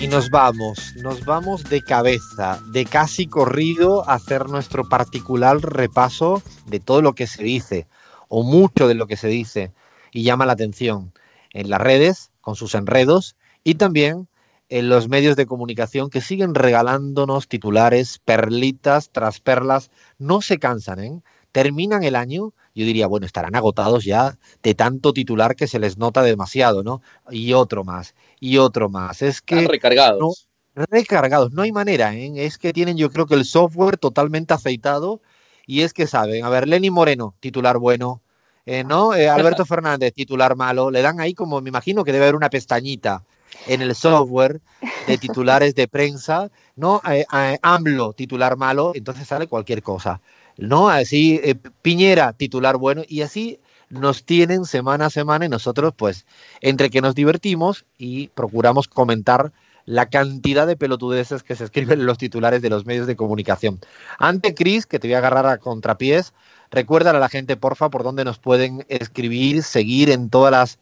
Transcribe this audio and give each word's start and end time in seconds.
Y 0.00 0.08
nos 0.08 0.30
vamos, 0.30 0.96
nos 0.96 1.26
vamos 1.26 1.64
de 1.64 1.82
cabeza, 1.82 2.58
de 2.72 2.86
casi 2.86 3.26
corrido 3.26 4.08
a 4.08 4.14
hacer 4.14 4.48
nuestro 4.48 4.88
particular 4.88 5.58
repaso 5.60 6.42
de 6.64 6.80
todo 6.80 7.02
lo 7.02 7.14
que 7.14 7.26
se 7.26 7.42
dice, 7.42 7.86
o 8.28 8.42
mucho 8.42 8.88
de 8.88 8.94
lo 8.94 9.06
que 9.06 9.18
se 9.18 9.28
dice, 9.28 9.74
y 10.10 10.22
llama 10.22 10.46
la 10.46 10.54
atención 10.54 11.12
en 11.52 11.68
las 11.68 11.82
redes, 11.82 12.30
con 12.40 12.56
sus 12.56 12.74
enredos, 12.74 13.36
y 13.62 13.74
también 13.74 14.26
en 14.70 14.88
los 14.88 15.10
medios 15.10 15.36
de 15.36 15.44
comunicación 15.44 16.08
que 16.08 16.22
siguen 16.22 16.54
regalándonos 16.54 17.46
titulares, 17.46 18.20
perlitas 18.24 19.10
tras 19.10 19.38
perlas, 19.40 19.90
no 20.16 20.40
se 20.40 20.58
cansan, 20.58 21.00
¿eh? 21.00 21.20
Terminan 21.52 22.04
el 22.04 22.16
año, 22.16 22.54
yo 22.74 22.84
diría, 22.84 23.06
bueno, 23.06 23.26
estarán 23.26 23.56
agotados 23.56 24.04
ya 24.04 24.38
de 24.62 24.74
tanto 24.74 25.12
titular 25.12 25.56
que 25.56 25.66
se 25.66 25.78
les 25.78 25.98
nota 25.98 26.22
demasiado, 26.22 26.82
¿no? 26.82 27.02
Y 27.30 27.52
otro 27.52 27.84
más, 27.84 28.14
y 28.38 28.58
otro 28.58 28.88
más. 28.88 29.22
Es 29.22 29.40
que... 29.40 29.66
recargados. 29.66 30.48
No, 30.74 30.84
recargados, 30.90 31.52
no 31.52 31.62
hay 31.62 31.72
manera, 31.72 32.14
¿eh? 32.14 32.32
Es 32.36 32.58
que 32.58 32.72
tienen 32.72 32.96
yo 32.96 33.10
creo 33.10 33.26
que 33.26 33.34
el 33.34 33.44
software 33.44 33.98
totalmente 33.98 34.54
aceitado 34.54 35.20
y 35.66 35.82
es 35.82 35.92
que 35.92 36.06
saben, 36.06 36.44
a 36.44 36.48
ver, 36.48 36.68
Lenny 36.68 36.90
Moreno, 36.90 37.34
titular 37.40 37.78
bueno, 37.78 38.22
eh, 38.66 38.84
¿no? 38.84 39.14
Eh, 39.14 39.28
Alberto 39.58 39.64
Fernández, 39.66 40.12
titular 40.14 40.56
malo, 40.56 40.90
le 40.90 41.02
dan 41.02 41.20
ahí 41.20 41.34
como, 41.34 41.60
me 41.60 41.68
imagino 41.68 42.04
que 42.04 42.12
debe 42.12 42.24
haber 42.24 42.36
una 42.36 42.50
pestañita 42.50 43.24
en 43.66 43.82
el 43.82 43.94
software 43.94 44.60
de 45.06 45.18
titulares 45.18 45.74
de 45.74 45.88
prensa, 45.88 46.50
¿no? 46.76 47.00
Eh, 47.10 47.24
eh, 47.32 47.58
AMLO, 47.62 48.12
titular 48.12 48.56
malo, 48.56 48.92
entonces 48.94 49.26
sale 49.26 49.46
cualquier 49.46 49.82
cosa, 49.82 50.20
¿no? 50.60 50.88
Así, 50.88 51.40
eh, 51.42 51.56
Piñera, 51.82 52.32
titular 52.32 52.76
bueno, 52.76 53.02
y 53.08 53.22
así 53.22 53.60
nos 53.88 54.24
tienen 54.24 54.64
semana 54.64 55.06
a 55.06 55.10
semana 55.10 55.46
y 55.46 55.48
nosotros, 55.48 55.92
pues, 55.96 56.26
entre 56.60 56.90
que 56.90 57.00
nos 57.00 57.14
divertimos 57.14 57.84
y 57.98 58.28
procuramos 58.28 58.86
comentar 58.86 59.52
la 59.84 60.06
cantidad 60.06 60.66
de 60.66 60.76
pelotudeces 60.76 61.42
que 61.42 61.56
se 61.56 61.64
escriben 61.64 62.00
en 62.00 62.06
los 62.06 62.18
titulares 62.18 62.62
de 62.62 62.70
los 62.70 62.86
medios 62.86 63.06
de 63.06 63.16
comunicación. 63.16 63.80
Ante 64.18 64.54
Cris, 64.54 64.86
que 64.86 65.00
te 65.00 65.08
voy 65.08 65.14
a 65.14 65.18
agarrar 65.18 65.46
a 65.46 65.58
contrapiés, 65.58 66.32
recuerda 66.70 67.10
a 67.10 67.18
la 67.18 67.28
gente, 67.28 67.56
porfa, 67.56 67.90
por 67.90 68.04
dónde 68.04 68.24
nos 68.24 68.38
pueden 68.38 68.86
escribir, 68.88 69.64
seguir 69.64 70.10
en 70.10 70.30
todas 70.30 70.52
las 70.52 70.78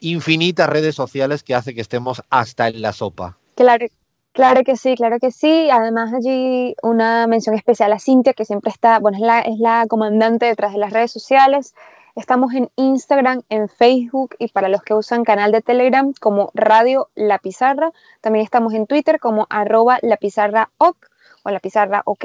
infinitas 0.00 0.68
redes 0.68 0.94
sociales 0.94 1.42
que 1.42 1.54
hace 1.54 1.74
que 1.74 1.80
estemos 1.80 2.22
hasta 2.30 2.68
en 2.68 2.82
la 2.82 2.92
sopa. 2.92 3.38
Claro, 3.56 3.86
claro 4.32 4.64
que 4.64 4.76
sí, 4.76 4.94
claro 4.96 5.18
que 5.18 5.30
sí. 5.30 5.68
Además 5.70 6.12
allí 6.12 6.74
una 6.82 7.26
mención 7.26 7.54
especial 7.54 7.92
a 7.92 7.98
Cintia, 7.98 8.32
que 8.32 8.44
siempre 8.44 8.70
está, 8.70 8.98
bueno, 8.98 9.16
es 9.18 9.22
la, 9.22 9.40
es 9.40 9.58
la 9.58 9.86
comandante 9.88 10.46
detrás 10.46 10.72
de 10.72 10.78
las 10.78 10.92
redes 10.92 11.10
sociales. 11.10 11.74
Estamos 12.14 12.52
en 12.52 12.70
Instagram, 12.76 13.42
en 13.48 13.68
Facebook 13.68 14.36
y 14.38 14.48
para 14.48 14.68
los 14.68 14.82
que 14.82 14.92
usan 14.92 15.24
canal 15.24 15.50
de 15.50 15.62
Telegram 15.62 16.12
como 16.20 16.50
Radio 16.54 17.08
La 17.14 17.38
Pizarra. 17.38 17.90
También 18.20 18.44
estamos 18.44 18.74
en 18.74 18.86
Twitter 18.86 19.18
como 19.18 19.46
arroba 19.48 19.98
La 20.02 20.18
Pizarra 20.18 20.70
OK 20.76 21.06
o 21.42 21.50
La 21.50 21.60
Pizarra 21.60 22.02
OK. 22.04 22.24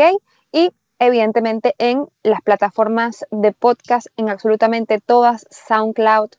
Y 0.51 0.71
evidentemente 0.99 1.73
en 1.77 2.07
las 2.23 2.41
plataformas 2.41 3.25
de 3.31 3.53
podcast, 3.53 4.07
en 4.17 4.29
absolutamente 4.29 4.99
todas, 4.99 5.47
SoundCloud, 5.51 6.31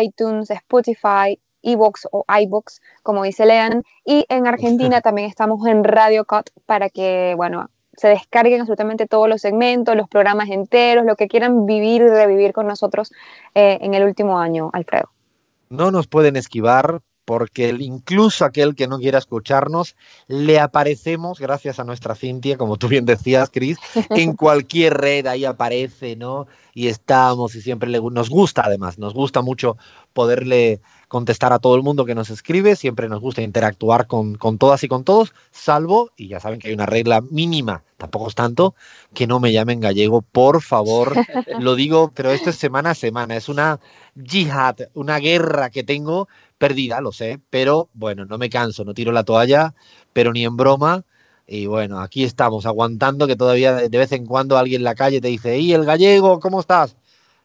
iTunes, 0.00 0.50
Spotify, 0.50 1.40
Evox 1.64 2.06
o 2.12 2.24
iBox, 2.28 2.80
como 3.02 3.24
dice 3.24 3.46
Lean. 3.46 3.82
Y 4.04 4.26
en 4.28 4.46
Argentina 4.46 5.00
también 5.02 5.28
estamos 5.28 5.66
en 5.66 5.82
Radio 5.82 6.24
Cut 6.24 6.50
para 6.66 6.90
que, 6.90 7.34
bueno, 7.36 7.70
se 7.96 8.08
descarguen 8.08 8.60
absolutamente 8.60 9.06
todos 9.06 9.28
los 9.28 9.40
segmentos, 9.40 9.96
los 9.96 10.08
programas 10.08 10.50
enteros, 10.50 11.04
lo 11.04 11.16
que 11.16 11.28
quieran 11.28 11.66
vivir 11.66 12.02
y 12.02 12.08
revivir 12.08 12.52
con 12.52 12.66
nosotros 12.66 13.12
eh, 13.54 13.78
en 13.80 13.94
el 13.94 14.04
último 14.04 14.38
año, 14.38 14.70
Alfredo. 14.72 15.10
No 15.68 15.90
nos 15.90 16.06
pueden 16.06 16.36
esquivar 16.36 17.00
porque 17.24 17.74
incluso 17.78 18.44
aquel 18.44 18.74
que 18.74 18.86
no 18.86 18.98
quiera 18.98 19.18
escucharnos, 19.18 19.96
le 20.28 20.60
aparecemos, 20.60 21.40
gracias 21.40 21.78
a 21.78 21.84
nuestra 21.84 22.14
Cintia, 22.14 22.58
como 22.58 22.76
tú 22.76 22.88
bien 22.88 23.06
decías, 23.06 23.50
Cris, 23.50 23.78
en 24.10 24.34
cualquier 24.34 24.94
red, 24.94 25.26
ahí 25.26 25.44
aparece, 25.44 26.16
¿no? 26.16 26.46
Y 26.74 26.88
estamos 26.88 27.54
y 27.54 27.62
siempre 27.62 27.88
le, 27.88 28.00
nos 28.00 28.28
gusta 28.28 28.62
además, 28.64 28.98
nos 28.98 29.14
gusta 29.14 29.42
mucho 29.42 29.76
poderle 30.12 30.80
contestar 31.08 31.52
a 31.52 31.58
todo 31.58 31.76
el 31.76 31.82
mundo 31.82 32.04
que 32.04 32.14
nos 32.14 32.30
escribe, 32.30 32.76
siempre 32.76 33.08
nos 33.08 33.20
gusta 33.20 33.42
interactuar 33.42 34.06
con, 34.06 34.36
con 34.36 34.58
todas 34.58 34.82
y 34.84 34.88
con 34.88 35.04
todos, 35.04 35.32
salvo, 35.50 36.10
y 36.16 36.28
ya 36.28 36.40
saben 36.40 36.58
que 36.58 36.68
hay 36.68 36.74
una 36.74 36.86
regla 36.86 37.20
mínima, 37.20 37.82
tampoco 37.96 38.28
es 38.28 38.34
tanto, 38.34 38.74
que 39.12 39.26
no 39.26 39.40
me 39.40 39.52
llamen 39.52 39.80
gallego, 39.80 40.22
por 40.22 40.62
favor, 40.62 41.14
lo 41.60 41.74
digo, 41.74 42.12
pero 42.14 42.30
esto 42.30 42.50
es 42.50 42.56
semana 42.56 42.90
a 42.90 42.94
semana, 42.94 43.36
es 43.36 43.48
una 43.48 43.80
yihad, 44.14 44.76
una 44.94 45.18
guerra 45.18 45.70
que 45.70 45.84
tengo 45.84 46.28
perdida, 46.58 47.00
lo 47.00 47.12
sé, 47.12 47.40
pero 47.50 47.88
bueno, 47.94 48.24
no 48.24 48.38
me 48.38 48.50
canso, 48.50 48.84
no 48.84 48.94
tiro 48.94 49.12
la 49.12 49.24
toalla, 49.24 49.74
pero 50.12 50.32
ni 50.32 50.44
en 50.44 50.56
broma. 50.56 51.04
Y 51.46 51.66
bueno, 51.66 52.00
aquí 52.00 52.24
estamos 52.24 52.64
aguantando 52.64 53.26
que 53.26 53.36
todavía 53.36 53.74
de 53.74 53.98
vez 53.98 54.12
en 54.12 54.24
cuando 54.24 54.56
alguien 54.56 54.80
en 54.80 54.84
la 54.84 54.94
calle 54.94 55.20
te 55.20 55.28
dice, 55.28 55.58
¡y 55.58 55.74
el 55.74 55.84
gallego, 55.84 56.40
¿cómo 56.40 56.60
estás? 56.60 56.96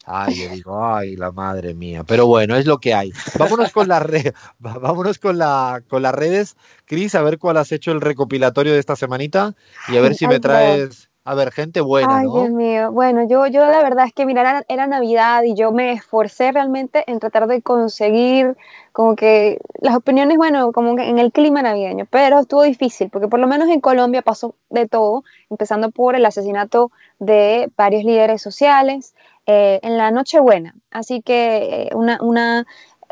Ay, 0.05 0.35
yo 0.35 0.49
digo, 0.49 0.85
ay, 0.85 1.15
la 1.15 1.31
madre 1.31 1.73
mía. 1.73 2.03
Pero 2.03 2.25
bueno, 2.25 2.55
es 2.55 2.65
lo 2.65 2.79
que 2.79 2.93
hay. 2.93 3.11
Vámonos 3.37 3.71
con 3.71 3.87
las 3.87 4.01
redes, 4.01 4.33
vámonos 4.59 5.19
con 5.19 5.37
la 5.37 5.83
con 5.87 6.01
las 6.01 6.15
redes, 6.15 6.55
Cris, 6.85 7.15
a 7.15 7.21
ver 7.21 7.37
cuál 7.37 7.57
has 7.57 7.71
hecho 7.71 7.91
el 7.91 8.01
recopilatorio 8.01 8.73
de 8.73 8.79
esta 8.79 8.95
semanita 8.95 9.55
y 9.87 9.97
a 9.97 10.01
ver 10.01 10.15
si 10.15 10.27
me 10.27 10.39
traes 10.39 11.09
a 11.29 11.35
ver, 11.35 11.51
gente 11.51 11.81
buena, 11.81 12.19
Ay, 12.19 12.25
¿no? 12.25 12.33
Dios 12.33 12.49
mío. 12.49 12.91
Bueno, 12.91 13.27
yo, 13.27 13.45
yo 13.45 13.63
la 13.69 13.83
verdad 13.83 14.07
es 14.07 14.13
que, 14.13 14.25
mira, 14.25 14.41
era, 14.41 14.65
era, 14.67 14.87
Navidad 14.87 15.43
y 15.43 15.53
yo 15.53 15.71
me 15.71 15.91
esforcé 15.91 16.51
realmente 16.51 17.03
en 17.05 17.19
tratar 17.19 17.45
de 17.45 17.61
conseguir 17.61 18.57
como 18.93 19.15
que 19.15 19.59
las 19.79 19.95
opiniones, 19.95 20.37
bueno, 20.37 20.71
como 20.71 20.95
que 20.95 21.07
en 21.07 21.19
el 21.19 21.31
clima 21.31 21.61
navideño, 21.61 22.07
pero 22.09 22.39
estuvo 22.39 22.63
difícil 22.63 23.11
porque 23.11 23.27
por 23.27 23.39
lo 23.39 23.45
menos 23.45 23.69
en 23.69 23.79
Colombia 23.79 24.23
pasó 24.23 24.55
de 24.71 24.87
todo, 24.87 25.23
empezando 25.51 25.91
por 25.91 26.15
el 26.15 26.25
asesinato 26.25 26.91
de 27.19 27.69
varios 27.77 28.03
líderes 28.05 28.41
sociales 28.41 29.13
eh, 29.51 29.79
en 29.81 29.97
la 29.97 30.11
Nochebuena. 30.11 30.75
Así 30.91 31.23
que 31.23 31.87
eh, 31.87 31.95
una, 31.95 32.19
una, 32.21 32.67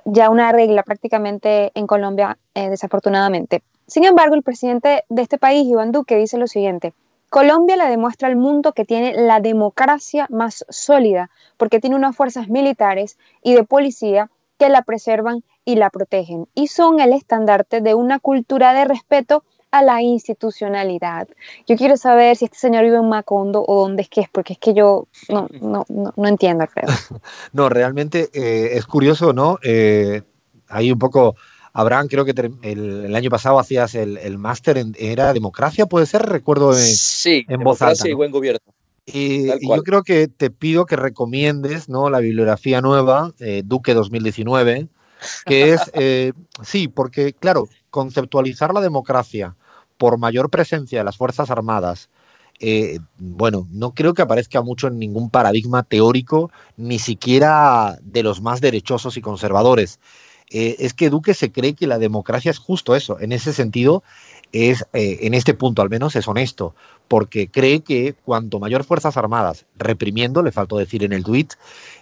ya 0.06 0.30
una 0.30 0.52
regla 0.52 0.84
prácticamente 0.84 1.72
en 1.74 1.88
Colombia, 1.88 2.38
eh, 2.54 2.70
desafortunadamente. 2.70 3.64
Sin 3.88 4.04
embargo, 4.04 4.36
el 4.36 4.44
presidente 4.44 5.04
de 5.10 5.24
este 5.24 5.40
país, 5.40 5.66
Iván 5.66 5.92
Duque, 5.92 6.16
dice 6.16 6.38
lo 6.38 6.46
siguiente. 6.46 6.94
Colombia 7.32 7.76
le 7.76 7.88
demuestra 7.88 8.28
al 8.28 8.36
mundo 8.36 8.74
que 8.74 8.86
tiene 8.86 9.16
la 9.16 9.40
democracia 9.40 10.28
más 10.30 10.64
sólida 10.70 11.32
porque 11.58 11.80
tiene 11.80 11.96
unas 11.96 12.16
fuerzas 12.16 12.50
militares 12.50 13.18
y 13.42 13.56
de 13.56 13.64
policía 13.64 14.30
que 14.60 14.70
la 14.70 14.84
preservan 14.84 15.44
y 15.66 15.76
la 15.76 15.90
protegen 15.90 16.48
y 16.54 16.68
son 16.68 17.00
el 17.00 17.14
estandarte 17.14 17.82
de 17.82 17.96
una 17.96 18.20
cultura 18.20 18.74
de 18.74 18.86
respeto 18.86 19.44
a 19.72 19.84
la 19.84 20.02
institucionalidad. 20.02 21.28
Yo 21.68 21.76
quiero 21.76 21.98
saber 21.98 22.36
si 22.36 22.46
este 22.46 22.58
señor 22.58 22.84
vive 22.84 22.98
en 22.98 23.10
Macondo 23.10 23.64
o 23.68 23.82
dónde 23.82 24.04
es 24.04 24.10
que 24.10 24.22
es, 24.22 24.30
porque 24.30 24.54
es 24.54 24.60
que 24.60 24.74
yo 24.74 25.08
no, 25.30 25.48
no, 25.62 25.86
no, 25.90 26.14
no 26.16 26.28
entiendo, 26.28 26.64
Alfredo. 26.64 26.88
no, 27.54 27.70
realmente 27.70 28.30
eh, 28.34 28.78
es 28.78 28.86
curioso, 28.86 29.34
¿no? 29.34 29.60
Eh, 29.64 30.22
hay 30.70 30.92
un 30.92 31.00
poco 31.00 31.36
Abraham, 31.74 32.08
creo 32.08 32.26
que 32.26 32.32
el, 32.32 33.06
el 33.06 33.16
año 33.16 33.30
pasado 33.30 33.60
hacías 33.60 33.94
el, 33.94 34.18
el 34.18 34.40
máster 34.40 34.80
en 34.80 34.96
era 34.98 35.32
democracia, 35.34 35.86
puede 35.86 36.08
ser, 36.08 36.24
recuerdo 36.24 36.72
en, 36.72 36.84
sí, 36.84 37.46
en 37.48 37.60
voz 37.60 37.82
alta. 37.84 38.10
y 38.10 38.14
buen 38.14 38.32
gobierno. 38.32 38.60
Y, 39.06 39.52
y, 39.52 39.70
yo 39.70 39.84
creo 39.84 40.04
que 40.04 40.28
te 40.28 40.50
pido 40.50 40.86
que 40.86 40.96
recomiendes 40.96 41.88
¿no? 41.88 42.10
la 42.10 42.20
bibliografía 42.20 42.82
nueva, 42.82 43.32
eh, 43.40 43.62
Duque 43.64 43.94
2019, 43.94 44.88
que 45.46 45.74
es, 45.74 45.82
eh, 45.94 46.34
sí, 46.64 46.88
porque 46.88 47.34
claro, 47.34 47.70
conceptualizar 47.90 48.74
la 48.74 48.82
democracia 48.82 49.56
por 49.98 50.18
mayor 50.18 50.50
presencia 50.50 51.00
de 51.00 51.06
las 51.06 51.18
Fuerzas 51.18 51.50
Armadas, 51.50 52.10
eh, 52.60 53.00
bueno, 53.18 53.68
no 53.72 53.94
creo 53.94 54.14
que 54.14 54.24
aparezca 54.24 54.62
mucho 54.62 54.88
en 54.88 54.98
ningún 54.98 55.30
paradigma 55.30 55.84
teórico, 55.84 56.52
ni 56.76 56.98
siquiera 56.98 57.98
de 58.02 58.24
los 58.24 58.42
más 58.42 58.62
derechosos 58.62 59.18
y 59.18 59.22
conservadores 59.22 60.00
eh, 60.50 60.78
es 60.80 60.94
que 60.94 61.10
Duque 61.10 61.34
se 61.34 61.52
cree 61.52 61.74
que 61.74 61.88
la 61.88 62.00
democracia 62.00 62.52
es 62.52 62.58
justo 62.58 62.96
eso. 62.96 63.20
En 63.20 63.32
ese 63.32 63.52
sentido, 63.54 64.04
es, 64.52 64.86
eh, 64.94 65.20
en 65.22 65.34
este 65.34 65.54
punto 65.54 65.82
al 65.82 65.90
menos, 65.90 66.16
es 66.16 66.28
honesto, 66.28 66.74
porque 67.08 67.50
cree 67.50 67.82
que 67.82 68.14
cuanto 68.14 68.60
mayor 68.60 68.86
Fuerzas 68.86 69.18
Armadas 69.18 69.66
reprimiendo, 69.78 70.42
le 70.44 70.52
faltó 70.52 70.78
decir 70.78 71.04
en 71.04 71.12
el 71.12 71.24
tuit, 71.24 71.54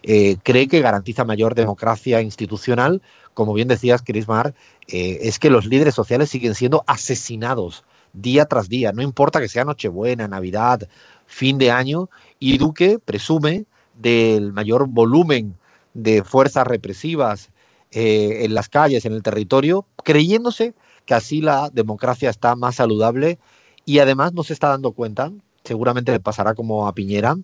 eh, 0.03 0.37
cree 0.43 0.67
que 0.67 0.81
garantiza 0.81 1.25
mayor 1.25 1.55
democracia 1.55 2.21
institucional. 2.21 3.01
Como 3.33 3.53
bien 3.53 3.67
decías, 3.67 4.01
Crismar, 4.01 4.53
es 4.87 5.39
que 5.39 5.49
los 5.49 5.65
líderes 5.65 5.95
sociales 5.95 6.29
siguen 6.29 6.55
siendo 6.55 6.83
asesinados 6.87 7.83
día 8.13 8.45
tras 8.45 8.69
día, 8.69 8.93
no 8.93 9.01
importa 9.01 9.41
que 9.41 9.49
sea 9.49 9.65
Nochebuena, 9.65 10.29
Navidad, 10.29 10.87
fin 11.25 11.57
de 11.57 11.69
año, 11.69 12.09
y 12.39 12.57
Duque 12.57 12.97
presume 13.03 13.65
del 13.95 14.53
mayor 14.53 14.87
volumen 14.87 15.57
de 15.93 16.23
fuerzas 16.23 16.65
represivas 16.65 17.49
eh, 17.97 18.43
en 18.43 18.53
las 18.53 18.67
calles, 18.67 19.05
en 19.05 19.13
el 19.13 19.23
territorio, 19.23 19.85
creyéndose 20.03 20.73
que 21.05 21.13
así 21.13 21.39
la 21.39 21.69
democracia 21.69 22.29
está 22.29 22.57
más 22.57 22.75
saludable 22.75 23.39
y 23.85 23.99
además 23.99 24.33
no 24.33 24.43
se 24.43 24.51
está 24.51 24.67
dando 24.67 24.91
cuenta, 24.91 25.31
seguramente 25.63 26.11
le 26.11 26.19
pasará 26.19 26.55
como 26.55 26.89
a 26.89 26.93
Piñera, 26.93 27.37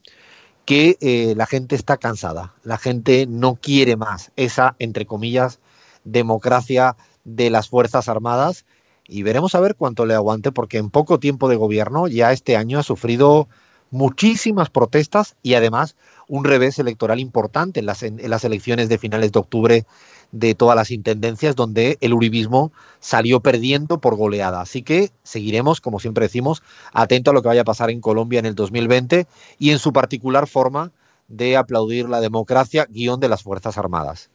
que 0.66 0.98
eh, 1.00 1.36
la 1.38 1.46
gente 1.46 1.76
está 1.76 1.96
cansada, 1.96 2.54
la 2.64 2.78
gente 2.78 3.28
no 3.28 3.56
quiere 3.56 3.96
más 3.96 4.34
esa, 4.36 4.76
entre 4.78 5.06
comillas, 5.06 5.62
democracia 6.04 6.98
de 7.24 7.50
las 7.50 7.70
Fuerzas 7.70 8.10
Armadas 8.10 8.66
y 9.08 9.24
veremos 9.24 9.56
a 9.56 9.62
ver 9.62 9.76
cuánto 9.76 10.06
le 10.06 10.16
aguante 10.16 10.52
porque 10.52 10.80
en 10.80 10.90
poco 10.90 11.18
tiempo 11.18 11.48
de 11.48 11.56
gobierno 11.56 12.10
ya 12.10 12.34
este 12.34 12.58
año 12.58 12.80
ha 12.80 12.84
sufrido 12.84 13.48
muchísimas 13.92 14.70
protestas 14.70 15.36
y 15.44 15.54
además 15.54 15.96
un 16.28 16.46
revés 16.46 16.80
electoral 16.80 17.20
importante 17.20 17.82
en 17.82 17.86
las, 17.86 18.04
en, 18.04 18.18
las 18.30 18.44
elecciones 18.46 18.90
de 18.90 18.98
finales 18.98 19.32
de 19.34 19.40
octubre 19.40 19.86
de 20.32 20.56
todas 20.56 20.76
las 20.76 20.92
intendencias 20.92 21.56
donde 21.56 21.98
el 22.02 22.14
uribismo 22.14 22.72
salió 23.00 23.42
perdiendo 23.42 24.00
por 24.00 24.16
goleada. 24.16 24.62
Así 24.62 24.82
que 24.82 25.12
seguiremos, 25.24 25.82
como 25.82 26.00
siempre 26.00 26.26
decimos, 26.26 26.64
atento 26.94 27.32
a 27.32 27.34
lo 27.34 27.42
que 27.42 27.50
vaya 27.50 27.62
a 27.62 27.66
pasar 27.66 27.90
en 27.90 28.02
Colombia 28.02 28.40
en 28.40 28.46
el 28.46 28.56
2020 28.56 29.28
y 29.60 29.72
en 29.72 29.80
su 29.80 29.94
particular 29.94 30.48
forma 30.48 30.92
de 31.28 31.58
aplaudir 31.58 32.10
la 32.10 32.20
democracia, 32.20 32.88
guion 32.90 33.20
de 33.20 33.30
las 33.30 33.44
Fuerzas 33.44 33.78
Armadas. 33.78 34.30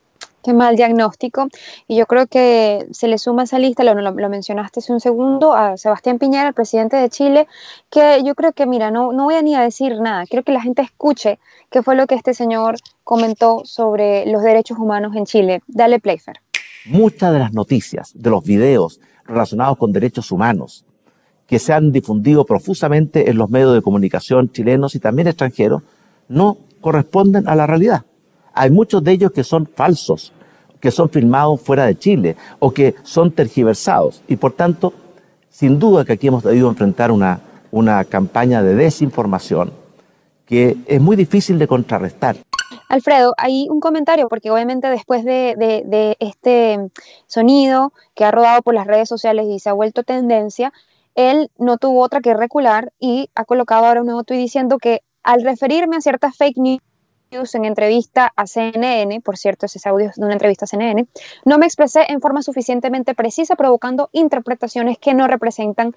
Qué 0.47 0.53
mal 0.53 0.77
diagnóstico. 0.77 1.49
Y 1.89 1.97
yo 1.97 2.07
creo 2.07 2.29
que 2.29 2.87
se 2.93 3.09
le 3.09 3.19
suma 3.19 3.43
esa 3.43 3.59
lista, 3.59 3.83
lo, 3.83 4.29
mencionaste 4.29 4.79
hace 4.79 4.93
un 4.93 5.01
segundo, 5.01 5.55
a 5.55 5.77
Sebastián 5.77 6.21
Piñera, 6.21 6.47
el 6.47 6.55
presidente 6.55 6.97
de 6.97 7.09
Chile, 7.09 7.49
que 7.91 8.23
yo 8.25 8.37
creo 8.37 8.53
que, 8.53 8.65
mira, 8.65 8.93
no, 8.93 9.11
no 9.13 9.25
voy 9.25 9.35
a 9.35 9.43
ni 9.43 9.57
a 9.57 9.63
decir 9.63 10.01
nada, 10.01 10.25
quiero 10.25 10.45
que 10.45 10.53
la 10.53 10.61
gente 10.61 10.83
escuche 10.83 11.41
qué 11.69 11.83
fue 11.83 11.97
lo 11.97 12.07
que 12.07 12.15
este 12.15 12.33
señor 12.33 12.77
comentó 13.03 13.63
sobre 13.65 14.25
los 14.27 14.41
derechos 14.45 14.79
humanos 14.79 15.17
en 15.17 15.27
Chile. 15.27 15.63
Dale, 15.67 15.99
Playfair. 15.99 16.37
Muchas 16.85 17.33
de 17.33 17.41
las 17.41 17.53
noticias, 17.53 18.13
de 18.15 18.31
los 18.31 18.45
videos 18.45 19.01
relacionados 19.25 19.79
con 19.79 19.91
derechos 19.91 20.31
humanos, 20.31 20.85
que 21.49 21.59
se 21.59 21.73
han 21.73 21.91
difundido 21.91 22.47
profusamente 22.47 23.29
en 23.29 23.37
los 23.37 23.51
medios 23.51 23.75
de 23.75 23.83
comunicación 23.83 24.53
chilenos 24.53 24.95
y 24.95 25.01
también 25.01 25.27
extranjeros, 25.27 25.83
no 26.29 26.59
corresponden 26.81 27.49
a 27.49 27.57
la 27.57 27.67
realidad. 27.67 28.05
Hay 28.57 28.71
muchos 28.71 29.05
de 29.05 29.13
ellos 29.13 29.31
que 29.31 29.45
son 29.45 29.67
falsos, 29.67 30.33
que 30.81 30.91
son 30.91 31.09
filmados 31.11 31.61
fuera 31.61 31.87
de 31.87 31.97
Chile 31.97 32.37
o 32.59 32.73
que 32.73 32.95
son 33.03 33.31
tergiversados. 33.31 34.23
Y 34.27 34.37
por 34.37 34.53
tanto, 34.53 34.93
sin 35.51 35.79
duda 35.79 36.05
que 36.05 36.15
aquí 36.15 36.27
hemos 36.27 36.43
debido 36.43 36.69
enfrentar 36.69 37.11
una, 37.13 37.41
una 37.71 38.05
campaña 38.05 38.63
de 38.63 38.75
desinformación 38.75 39.73
que 40.47 40.77
es 40.87 41.01
muy 41.01 41.17
difícil 41.17 41.59
de 41.59 41.67
contrarrestar. 41.67 42.37
Alfredo, 42.89 43.35
hay 43.37 43.67
un 43.69 43.81
comentario, 43.81 44.29
porque 44.29 44.51
obviamente 44.51 44.89
después 44.89 45.25
de, 45.25 45.55
de, 45.57 46.17
este 46.21 46.79
sonido 47.27 47.93
que 48.15 48.25
ha 48.25 48.31
rodado 48.31 48.63
por 48.63 48.75
las 48.75 48.87
redes 48.87 49.09
sociales 49.09 49.47
y 49.49 49.59
se 49.59 49.69
ha 49.69 49.73
vuelto 49.73 50.05
tendencia, 50.05 50.73
él 51.17 51.51
no 51.59 51.79
tuvo 51.79 52.03
otra 52.03 52.21
que 52.21 52.33
recular 52.35 52.93
y 53.01 53.29
ha 53.35 53.45
colocado 53.45 53.87
ahora 53.87 54.01
un 54.01 54.07
nuevo 54.07 54.23
tuit 54.23 54.39
diciendo 54.39 54.79
que 54.79 55.03
al 55.25 55.43
referirme 55.43 55.97
a 55.97 56.01
ciertas 56.01 56.37
fake 56.37 56.59
news 56.59 56.81
en 57.31 57.65
entrevista 57.65 58.33
a 58.37 58.47
CNN, 58.47 59.21
por 59.21 59.37
cierto, 59.37 59.67
ese 59.67 59.89
audio 59.89 60.11
de 60.15 60.25
una 60.25 60.33
entrevista 60.33 60.65
a 60.65 60.69
CNN, 60.69 61.07
no 61.45 61.59
me 61.59 61.67
expresé 61.67 62.07
en 62.09 62.21
forma 62.21 62.43
suficientemente 62.43 63.15
precisa, 63.15 63.57
provocando 63.57 64.09
interpretaciones 64.13 64.99
que 64.99 65.15
no 65.15 65.27
representan 65.27 65.95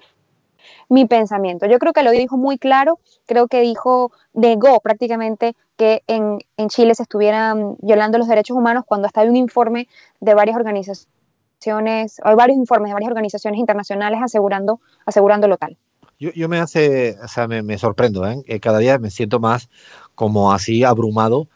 mi 0.88 1.06
pensamiento. 1.06 1.66
Yo 1.66 1.78
creo 1.78 1.92
que 1.92 2.02
lo 2.02 2.10
dijo 2.10 2.36
muy 2.36 2.58
claro, 2.58 2.98
creo 3.26 3.48
que 3.48 3.60
dijo, 3.60 4.12
negó 4.34 4.80
prácticamente 4.80 5.54
que 5.76 6.02
en, 6.06 6.38
en 6.56 6.68
Chile 6.68 6.94
se 6.94 7.04
estuvieran 7.04 7.76
violando 7.80 8.18
los 8.18 8.28
derechos 8.28 8.56
humanos 8.56 8.84
cuando 8.86 9.06
hasta 9.06 9.22
hay 9.22 9.28
un 9.28 9.36
informe 9.36 9.88
de 10.20 10.34
varias 10.34 10.56
organizaciones, 10.56 12.20
hay 12.22 12.34
varios 12.34 12.58
informes 12.58 12.90
de 12.90 12.94
varias 12.94 13.10
organizaciones 13.10 13.60
internacionales 13.60 14.20
asegurando, 14.22 14.80
asegurándolo 15.06 15.56
tal. 15.56 15.78
Yo, 16.18 16.50
me 16.50 16.58
hace, 16.58 17.16
o 17.22 17.28
sea, 17.28 17.48
me, 17.48 17.62
me 17.62 17.78
sorprendo, 17.78 18.26
¿eh? 18.26 18.60
cada 18.60 18.76
día 18.76 18.98
me 18.98 19.10
siento 19.10 19.40
más 19.40 19.70
como 20.20 20.52
así 20.52 20.84
abrumado 20.84 21.48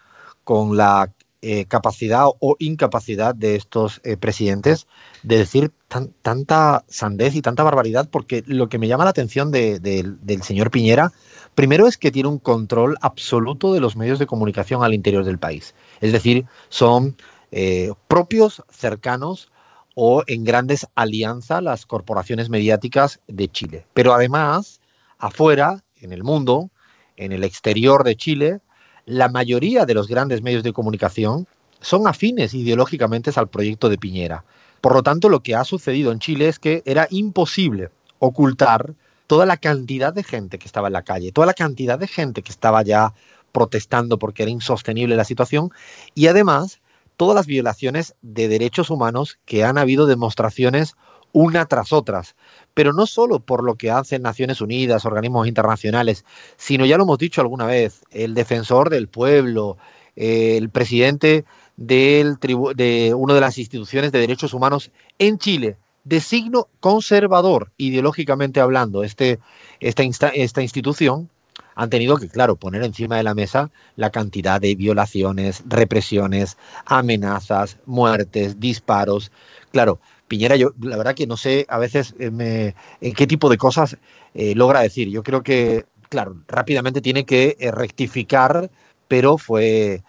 con 0.42 0.78
la 0.78 1.12
eh, 1.42 1.66
capacidad 1.66 2.24
o 2.40 2.56
incapacidad 2.58 3.34
de 3.34 3.56
estos 3.56 4.00
eh, 4.04 4.16
presidentes 4.16 4.86
de 5.22 5.36
decir 5.36 5.70
tan, 5.86 6.14
tanta 6.22 6.82
sandez 6.88 7.34
y 7.34 7.42
tanta 7.42 7.62
barbaridad, 7.62 8.08
porque 8.10 8.42
lo 8.46 8.70
que 8.70 8.78
me 8.78 8.88
llama 8.88 9.04
la 9.04 9.10
atención 9.10 9.50
de, 9.50 9.78
del 9.80 10.42
señor 10.42 10.70
Piñera, 10.70 11.12
primero 11.54 11.86
es 11.86 11.98
que 11.98 12.10
tiene 12.10 12.30
un 12.30 12.38
control 12.38 12.96
absoluto 13.02 13.74
de 13.74 13.80
los 13.80 13.96
medios 13.96 14.18
de 14.18 14.24
comunicación 14.24 14.82
al 14.82 14.94
interior 14.94 15.26
del 15.26 15.38
país. 15.38 15.74
Es 16.00 16.12
decir, 16.12 16.46
son 16.70 17.18
eh, 17.52 17.92
propios, 18.08 18.62
cercanos 18.70 19.52
o 19.94 20.22
en 20.26 20.42
grandes 20.42 20.86
alianzas 20.94 21.62
las 21.62 21.84
corporaciones 21.84 22.48
mediáticas 22.48 23.20
de 23.28 23.48
Chile. 23.48 23.86
Pero 23.92 24.14
además, 24.14 24.80
afuera, 25.18 25.84
en 26.00 26.14
el 26.14 26.24
mundo, 26.24 26.70
en 27.16 27.32
el 27.32 27.44
exterior 27.44 28.04
de 28.04 28.16
Chile, 28.16 28.60
la 29.06 29.28
mayoría 29.28 29.86
de 29.86 29.94
los 29.94 30.08
grandes 30.08 30.42
medios 30.42 30.62
de 30.62 30.72
comunicación 30.72 31.46
son 31.80 32.06
afines 32.06 32.54
ideológicamente 32.54 33.30
al 33.34 33.48
proyecto 33.48 33.88
de 33.88 33.98
Piñera. 33.98 34.44
Por 34.80 34.94
lo 34.94 35.02
tanto, 35.02 35.28
lo 35.28 35.40
que 35.40 35.54
ha 35.54 35.64
sucedido 35.64 36.12
en 36.12 36.18
Chile 36.18 36.48
es 36.48 36.58
que 36.58 36.82
era 36.86 37.06
imposible 37.10 37.90
ocultar 38.18 38.94
toda 39.26 39.46
la 39.46 39.56
cantidad 39.56 40.12
de 40.12 40.22
gente 40.22 40.58
que 40.58 40.66
estaba 40.66 40.88
en 40.88 40.92
la 40.94 41.02
calle, 41.02 41.32
toda 41.32 41.46
la 41.46 41.54
cantidad 41.54 41.98
de 41.98 42.06
gente 42.06 42.42
que 42.42 42.52
estaba 42.52 42.82
ya 42.82 43.14
protestando 43.52 44.18
porque 44.18 44.42
era 44.42 44.50
insostenible 44.50 45.16
la 45.16 45.24
situación 45.24 45.70
y 46.14 46.26
además 46.26 46.80
todas 47.16 47.36
las 47.36 47.46
violaciones 47.46 48.14
de 48.22 48.48
derechos 48.48 48.90
humanos 48.90 49.38
que 49.44 49.64
han 49.64 49.78
habido 49.78 50.06
demostraciones 50.06 50.96
una 51.34 51.66
tras 51.66 51.92
otras, 51.92 52.36
pero 52.72 52.92
no 52.92 53.06
solo 53.06 53.40
por 53.40 53.64
lo 53.64 53.74
que 53.74 53.90
hacen 53.90 54.22
Naciones 54.22 54.60
Unidas, 54.60 55.04
organismos 55.04 55.48
internacionales, 55.48 56.24
sino 56.56 56.86
ya 56.86 56.96
lo 56.96 57.02
hemos 57.02 57.18
dicho 57.18 57.40
alguna 57.40 57.66
vez, 57.66 58.02
el 58.12 58.34
defensor 58.34 58.88
del 58.88 59.08
pueblo, 59.08 59.76
el 60.16 60.70
presidente 60.70 61.44
del 61.76 62.36
de 62.36 63.14
una 63.16 63.34
de 63.34 63.40
las 63.40 63.58
instituciones 63.58 64.12
de 64.12 64.20
derechos 64.20 64.54
humanos 64.54 64.92
en 65.18 65.38
Chile, 65.38 65.76
de 66.04 66.20
signo 66.20 66.68
conservador, 66.78 67.72
ideológicamente 67.78 68.60
hablando, 68.60 69.02
este, 69.02 69.40
esta, 69.80 70.28
esta 70.28 70.62
institución, 70.62 71.30
han 71.74 71.90
tenido 71.90 72.16
que, 72.16 72.28
claro, 72.28 72.56
poner 72.56 72.82
encima 72.82 73.16
de 73.16 73.22
la 73.22 73.34
mesa 73.34 73.70
la 73.96 74.10
cantidad 74.10 74.60
de 74.60 74.74
violaciones, 74.74 75.62
represiones, 75.66 76.56
amenazas, 76.86 77.78
muertes, 77.86 78.60
disparos. 78.60 79.32
Claro, 79.72 80.00
Piñera, 80.28 80.56
yo 80.56 80.70
la 80.80 80.96
verdad 80.96 81.14
que 81.14 81.26
no 81.26 81.36
sé 81.36 81.66
a 81.68 81.78
veces 81.78 82.14
eh, 82.18 82.30
me, 82.30 82.74
en 83.00 83.12
qué 83.14 83.26
tipo 83.26 83.48
de 83.48 83.58
cosas 83.58 83.98
eh, 84.34 84.54
logra 84.54 84.80
decir. 84.80 85.08
Yo 85.08 85.22
creo 85.22 85.42
que, 85.42 85.84
claro, 86.08 86.36
rápidamente 86.48 87.00
tiene 87.00 87.24
que 87.24 87.56
eh, 87.58 87.70
rectificar, 87.70 88.70
pero 89.08 89.38
fue 89.38 90.02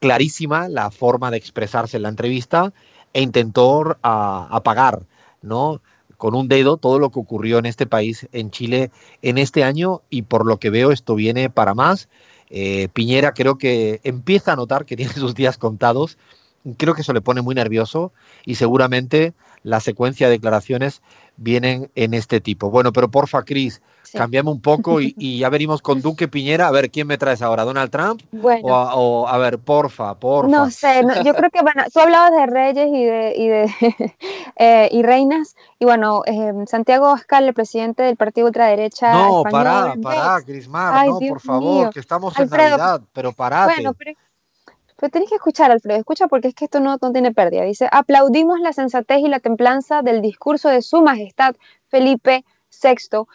clarísima 0.00 0.68
la 0.68 0.90
forma 0.90 1.30
de 1.30 1.36
expresarse 1.36 1.96
en 1.96 2.02
la 2.02 2.08
entrevista 2.08 2.72
e 3.12 3.22
intentó 3.22 3.96
a, 4.02 4.48
apagar, 4.50 5.06
¿no? 5.40 5.80
Con 6.16 6.34
un 6.34 6.48
dedo 6.48 6.76
todo 6.76 6.98
lo 6.98 7.10
que 7.10 7.20
ocurrió 7.20 7.58
en 7.58 7.66
este 7.66 7.86
país, 7.86 8.28
en 8.32 8.50
Chile, 8.50 8.90
en 9.22 9.38
este 9.38 9.64
año 9.64 10.02
y 10.10 10.22
por 10.22 10.46
lo 10.46 10.58
que 10.58 10.70
veo 10.70 10.92
esto 10.92 11.14
viene 11.14 11.50
para 11.50 11.74
más. 11.74 12.08
Eh, 12.48 12.88
Piñera 12.92 13.34
creo 13.34 13.58
que 13.58 14.00
empieza 14.04 14.52
a 14.52 14.56
notar 14.56 14.84
que 14.84 14.96
tiene 14.96 15.12
sus 15.12 15.34
días 15.34 15.58
contados 15.58 16.16
creo 16.76 16.94
que 16.94 17.02
eso 17.02 17.12
le 17.12 17.20
pone 17.20 17.42
muy 17.42 17.54
nervioso 17.54 18.12
y 18.44 18.56
seguramente 18.56 19.34
la 19.62 19.80
secuencia 19.80 20.26
de 20.26 20.32
declaraciones 20.32 21.02
vienen 21.36 21.90
en 21.94 22.14
este 22.14 22.40
tipo. 22.40 22.70
Bueno, 22.70 22.92
pero 22.92 23.10
porfa, 23.10 23.44
Cris, 23.44 23.82
sí. 24.06 24.18
cambiame 24.18 24.50
un 24.50 24.60
poco 24.60 25.00
y, 25.00 25.14
y, 25.18 25.38
ya 25.38 25.48
venimos 25.48 25.82
con 25.82 26.00
Duque 26.00 26.28
Piñera. 26.28 26.68
A 26.68 26.70
ver, 26.70 26.90
¿quién 26.90 27.06
me 27.06 27.18
traes 27.18 27.42
ahora? 27.42 27.64
¿Donald 27.64 27.90
Trump? 27.90 28.22
Bueno. 28.32 28.66
O, 28.66 28.74
a, 28.74 28.94
o 28.94 29.28
a 29.28 29.38
ver, 29.38 29.58
porfa, 29.58 30.14
porfa. 30.14 30.50
No 30.50 30.70
sé, 30.70 31.02
no, 31.02 31.22
yo 31.22 31.34
creo 31.34 31.50
que, 31.50 31.62
bueno, 31.62 31.82
tú 31.92 32.00
hablabas 32.00 32.32
de 32.32 32.46
reyes 32.46 32.88
y 32.88 33.04
de, 33.04 33.34
y, 33.36 33.48
de 33.48 34.14
eh, 34.56 34.88
y 34.92 35.02
reinas, 35.02 35.56
y 35.78 35.84
bueno, 35.84 36.22
eh, 36.26 36.52
Santiago 36.66 37.12
Oscar, 37.12 37.42
el 37.42 37.54
presidente 37.54 38.02
del 38.02 38.16
partido 38.16 38.46
ultraderecha 38.46 39.12
No, 39.12 39.38
español, 39.38 39.50
pará, 39.50 39.94
pará, 40.02 40.44
Crismar, 40.44 41.06
no, 41.06 41.18
Dios 41.18 41.30
por 41.30 41.40
favor, 41.40 41.82
mío. 41.82 41.90
que 41.90 42.00
estamos 42.00 42.38
Alfredo, 42.38 42.64
en 42.64 42.70
Navidad, 42.70 43.00
pero 43.12 43.32
parate. 43.32 43.74
Bueno, 43.74 43.94
pero 43.94 44.12
pero 44.96 45.10
tenés 45.10 45.28
que 45.28 45.34
escuchar, 45.34 45.70
Alfredo, 45.70 45.98
escucha 45.98 46.26
porque 46.26 46.48
es 46.48 46.54
que 46.54 46.64
esto 46.64 46.80
no, 46.80 46.96
no, 47.00 47.12
tiene 47.12 47.32
pérdida. 47.32 47.62
Dice, 47.64 47.88
aplaudimos 47.92 48.60
la 48.60 48.72
sensatez 48.72 49.18
y 49.18 49.28
la 49.28 49.40
templanza 49.40 50.02
del 50.02 50.22
discurso 50.22 50.70
de 50.70 50.80
su 50.80 51.02
majestad 51.02 51.54
Felipe 51.88 52.44
VI 52.82 53.26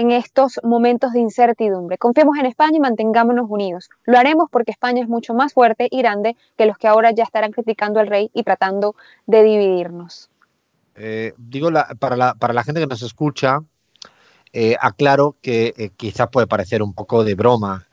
en 0.00 0.12
estos 0.12 0.58
momentos 0.62 1.12
de 1.12 1.20
incertidumbre. 1.20 1.98
Confiemos 1.98 2.38
en 2.38 2.46
España 2.46 2.78
y 2.78 2.80
mantengámonos 2.80 3.46
unidos. 3.50 3.90
Lo 4.04 4.18
haremos 4.18 4.48
porque 4.50 4.70
España 4.70 5.02
es 5.02 5.08
mucho 5.08 5.34
más 5.34 5.52
fuerte 5.52 5.88
y 5.90 5.98
grande 5.98 6.36
que 6.56 6.64
los 6.64 6.78
que 6.78 6.88
ahora 6.88 7.10
ya 7.10 7.24
estarán 7.24 7.52
criticando 7.52 8.00
al 8.00 8.06
rey 8.06 8.30
y 8.32 8.42
tratando 8.42 8.94
de 9.26 9.42
dividirnos. 9.42 10.30
Eh, 10.94 11.34
digo, 11.36 11.70
la, 11.70 11.88
para, 11.98 12.16
la, 12.16 12.34
para, 12.34 12.54
la, 12.54 12.64
gente 12.64 12.80
que 12.80 12.86
nos 12.86 13.02
escucha, 13.02 13.60
eh, 14.54 14.74
aclaro 14.80 15.36
que 15.42 15.74
eh, 15.76 15.90
quizás 15.96 16.28
puede 16.32 16.46
parecer 16.46 16.82
un 16.82 16.94
poco 16.94 17.22
de 17.22 17.34
broma, 17.34 17.86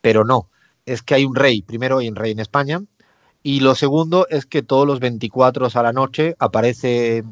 pero 0.00 0.24
no 0.24 0.48
es 0.86 1.02
que 1.02 1.14
hay 1.14 1.24
un 1.24 1.34
rey, 1.34 1.62
primero 1.62 1.98
hay 1.98 2.08
un 2.08 2.16
rey 2.16 2.32
en 2.32 2.40
España, 2.40 2.82
y 3.42 3.60
lo 3.60 3.74
segundo 3.74 4.26
es 4.30 4.46
que 4.46 4.62
todos 4.62 4.86
los 4.86 5.00
24 5.00 5.68
a 5.72 5.82
la 5.82 5.92
noche 5.92 6.34
aparece 6.38 7.24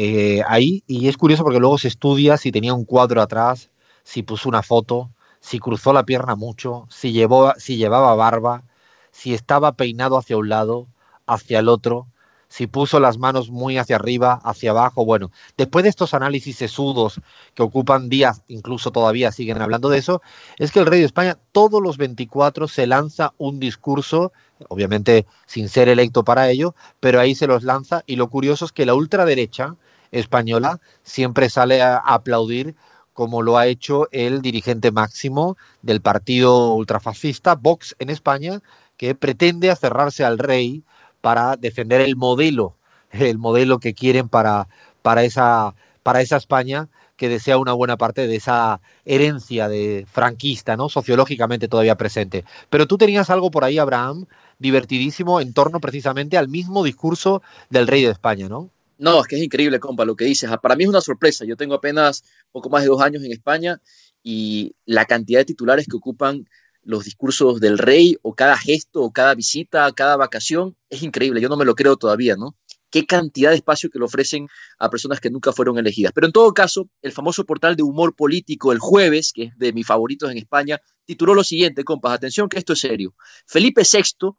eh, 0.00 0.44
ahí, 0.46 0.84
y 0.86 1.08
es 1.08 1.16
curioso 1.16 1.42
porque 1.42 1.58
luego 1.58 1.76
se 1.76 1.88
estudia 1.88 2.36
si 2.36 2.52
tenía 2.52 2.72
un 2.72 2.84
cuadro 2.84 3.20
atrás, 3.20 3.72
si 4.04 4.22
puso 4.22 4.48
una 4.48 4.62
foto, 4.62 5.10
si 5.40 5.58
cruzó 5.58 5.92
la 5.92 6.04
pierna 6.04 6.36
mucho, 6.36 6.86
si, 6.88 7.10
llevó, 7.10 7.52
si 7.56 7.78
llevaba 7.78 8.14
barba, 8.14 8.62
si 9.10 9.34
estaba 9.34 9.72
peinado 9.72 10.16
hacia 10.16 10.36
un 10.36 10.50
lado, 10.50 10.86
hacia 11.26 11.58
el 11.58 11.68
otro, 11.68 12.06
si 12.46 12.68
puso 12.68 13.00
las 13.00 13.18
manos 13.18 13.50
muy 13.50 13.76
hacia 13.76 13.96
arriba, 13.96 14.40
hacia 14.44 14.70
abajo. 14.70 15.04
Bueno, 15.04 15.32
después 15.56 15.82
de 15.82 15.88
estos 15.88 16.14
análisis 16.14 16.54
sesudos 16.54 17.20
que 17.54 17.64
ocupan 17.64 18.08
días, 18.08 18.44
incluso 18.46 18.92
todavía 18.92 19.32
siguen 19.32 19.60
hablando 19.60 19.88
de 19.88 19.98
eso, 19.98 20.22
es 20.58 20.70
que 20.70 20.78
el 20.78 20.86
rey 20.86 21.00
de 21.00 21.06
España 21.06 21.38
todos 21.50 21.82
los 21.82 21.96
24 21.96 22.68
se 22.68 22.86
lanza 22.86 23.34
un 23.36 23.58
discurso, 23.58 24.30
obviamente 24.68 25.26
sin 25.46 25.68
ser 25.68 25.88
electo 25.88 26.22
para 26.22 26.48
ello, 26.50 26.76
pero 27.00 27.18
ahí 27.18 27.34
se 27.34 27.48
los 27.48 27.64
lanza 27.64 28.04
y 28.06 28.14
lo 28.14 28.30
curioso 28.30 28.64
es 28.64 28.70
que 28.70 28.86
la 28.86 28.94
ultraderecha 28.94 29.74
española 30.12 30.80
siempre 31.02 31.50
sale 31.50 31.82
a 31.82 31.96
aplaudir 31.96 32.74
como 33.18 33.42
lo 33.42 33.58
ha 33.58 33.66
hecho 33.66 34.06
el 34.12 34.42
dirigente 34.42 34.92
máximo 34.92 35.56
del 35.82 36.00
partido 36.00 36.74
ultrafascista, 36.74 37.56
Vox 37.56 37.96
en 37.98 38.10
España, 38.10 38.60
que 38.96 39.16
pretende 39.16 39.70
acerrarse 39.72 40.24
al 40.24 40.38
rey 40.38 40.84
para 41.20 41.56
defender 41.56 42.00
el 42.00 42.14
modelo, 42.14 42.76
el 43.10 43.38
modelo 43.38 43.80
que 43.80 43.92
quieren 43.92 44.28
para, 44.28 44.68
para, 45.02 45.24
esa, 45.24 45.74
para 46.04 46.20
esa 46.20 46.36
España 46.36 46.88
que 47.16 47.28
desea 47.28 47.58
una 47.58 47.72
buena 47.72 47.96
parte 47.96 48.28
de 48.28 48.36
esa 48.36 48.80
herencia 49.04 49.68
de 49.68 50.06
franquista, 50.08 50.76
¿no? 50.76 50.88
Sociológicamente 50.88 51.66
todavía 51.66 51.96
presente. 51.96 52.44
Pero 52.70 52.86
tú 52.86 52.96
tenías 52.96 53.30
algo 53.30 53.50
por 53.50 53.64
ahí, 53.64 53.78
Abraham, 53.78 54.26
divertidísimo 54.60 55.40
en 55.40 55.52
torno 55.52 55.80
precisamente 55.80 56.38
al 56.38 56.46
mismo 56.48 56.84
discurso 56.84 57.42
del 57.68 57.88
rey 57.88 58.04
de 58.04 58.12
España, 58.12 58.48
¿no? 58.48 58.70
No, 58.98 59.20
es 59.20 59.28
que 59.28 59.36
es 59.36 59.42
increíble, 59.42 59.78
compa, 59.78 60.04
lo 60.04 60.16
que 60.16 60.24
dices. 60.24 60.50
Para 60.60 60.74
mí 60.74 60.82
es 60.82 60.90
una 60.90 61.00
sorpresa. 61.00 61.44
Yo 61.44 61.56
tengo 61.56 61.74
apenas 61.74 62.24
poco 62.50 62.68
más 62.68 62.82
de 62.82 62.88
dos 62.88 63.00
años 63.00 63.22
en 63.22 63.32
España 63.32 63.80
y 64.24 64.74
la 64.84 65.04
cantidad 65.04 65.40
de 65.40 65.44
titulares 65.44 65.86
que 65.88 65.96
ocupan 65.96 66.44
los 66.82 67.04
discursos 67.04 67.60
del 67.60 67.78
rey 67.78 68.16
o 68.22 68.34
cada 68.34 68.56
gesto 68.56 69.02
o 69.02 69.12
cada 69.12 69.34
visita, 69.34 69.90
cada 69.92 70.16
vacación, 70.16 70.76
es 70.90 71.02
increíble. 71.02 71.40
Yo 71.40 71.48
no 71.48 71.56
me 71.56 71.64
lo 71.64 71.74
creo 71.74 71.96
todavía, 71.96 72.34
¿no? 72.36 72.56
Qué 72.90 73.06
cantidad 73.06 73.50
de 73.50 73.56
espacio 73.56 73.90
que 73.90 73.98
le 73.98 74.06
ofrecen 74.06 74.48
a 74.78 74.90
personas 74.90 75.20
que 75.20 75.30
nunca 75.30 75.52
fueron 75.52 75.78
elegidas. 75.78 76.12
Pero 76.12 76.26
en 76.26 76.32
todo 76.32 76.52
caso, 76.52 76.88
el 77.02 77.12
famoso 77.12 77.44
portal 77.44 77.76
de 77.76 77.82
humor 77.82 78.16
político 78.16 78.72
El 78.72 78.78
Jueves, 78.78 79.32
que 79.32 79.44
es 79.44 79.58
de 79.58 79.72
mis 79.72 79.86
favoritos 79.86 80.30
en 80.30 80.38
España, 80.38 80.80
tituló 81.04 81.34
lo 81.34 81.44
siguiente, 81.44 81.84
compas, 81.84 82.14
atención 82.14 82.48
que 82.48 82.58
esto 82.58 82.72
es 82.72 82.80
serio. 82.80 83.14
Felipe 83.46 83.82
VI, 83.82 84.30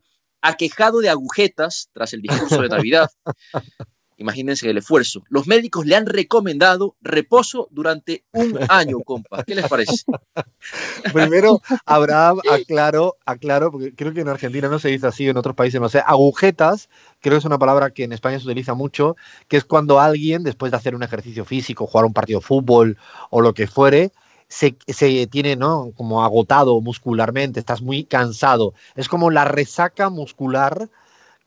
aquejado 0.41 0.99
de 0.99 1.09
agujetas 1.09 1.89
tras 1.93 2.13
el 2.13 2.21
discurso 2.21 2.61
de 2.61 2.69
Navidad, 2.69 3.09
Imagínense 4.19 4.69
el 4.69 4.77
esfuerzo. 4.77 5.23
Los 5.29 5.47
médicos 5.47 5.85
le 5.85 5.95
han 5.95 6.05
recomendado 6.05 6.97
reposo 7.01 7.69
durante 7.71 8.25
un 8.33 8.59
año, 8.67 8.99
compa. 8.99 9.43
¿Qué 9.45 9.55
les 9.55 9.67
parece? 9.67 10.03
Primero, 11.13 11.61
Abraham, 11.85 12.39
aclaro, 12.51 13.15
aclaro, 13.25 13.71
porque 13.71 13.95
creo 13.95 14.13
que 14.13 14.19
en 14.19 14.27
Argentina 14.27 14.67
no 14.67 14.77
se 14.77 14.89
dice 14.89 15.07
así, 15.07 15.29
en 15.29 15.37
otros 15.37 15.55
países 15.55 15.79
no 15.79 15.87
sé. 15.87 16.03
Agujetas, 16.05 16.89
creo 17.21 17.35
que 17.35 17.39
es 17.39 17.45
una 17.45 17.57
palabra 17.57 17.91
que 17.91 18.03
en 18.03 18.11
España 18.11 18.37
se 18.39 18.45
utiliza 18.45 18.73
mucho, 18.73 19.15
que 19.47 19.55
es 19.55 19.63
cuando 19.63 20.01
alguien, 20.01 20.43
después 20.43 20.71
de 20.71 20.77
hacer 20.77 20.95
un 20.95 21.03
ejercicio 21.03 21.45
físico, 21.45 21.87
jugar 21.87 22.05
un 22.05 22.13
partido 22.13 22.41
de 22.41 22.45
fútbol 22.45 22.97
o 23.29 23.39
lo 23.39 23.53
que 23.53 23.67
fuere, 23.67 24.11
se, 24.49 24.75
se, 24.85 25.27
tiene, 25.27 25.55
¿no? 25.55 25.93
Como 25.95 26.25
agotado 26.25 26.81
muscularmente, 26.81 27.61
estás 27.61 27.81
muy 27.81 28.03
cansado. 28.03 28.73
Es 28.95 29.07
como 29.07 29.31
la 29.31 29.45
resaca 29.45 30.09
muscular 30.09 30.89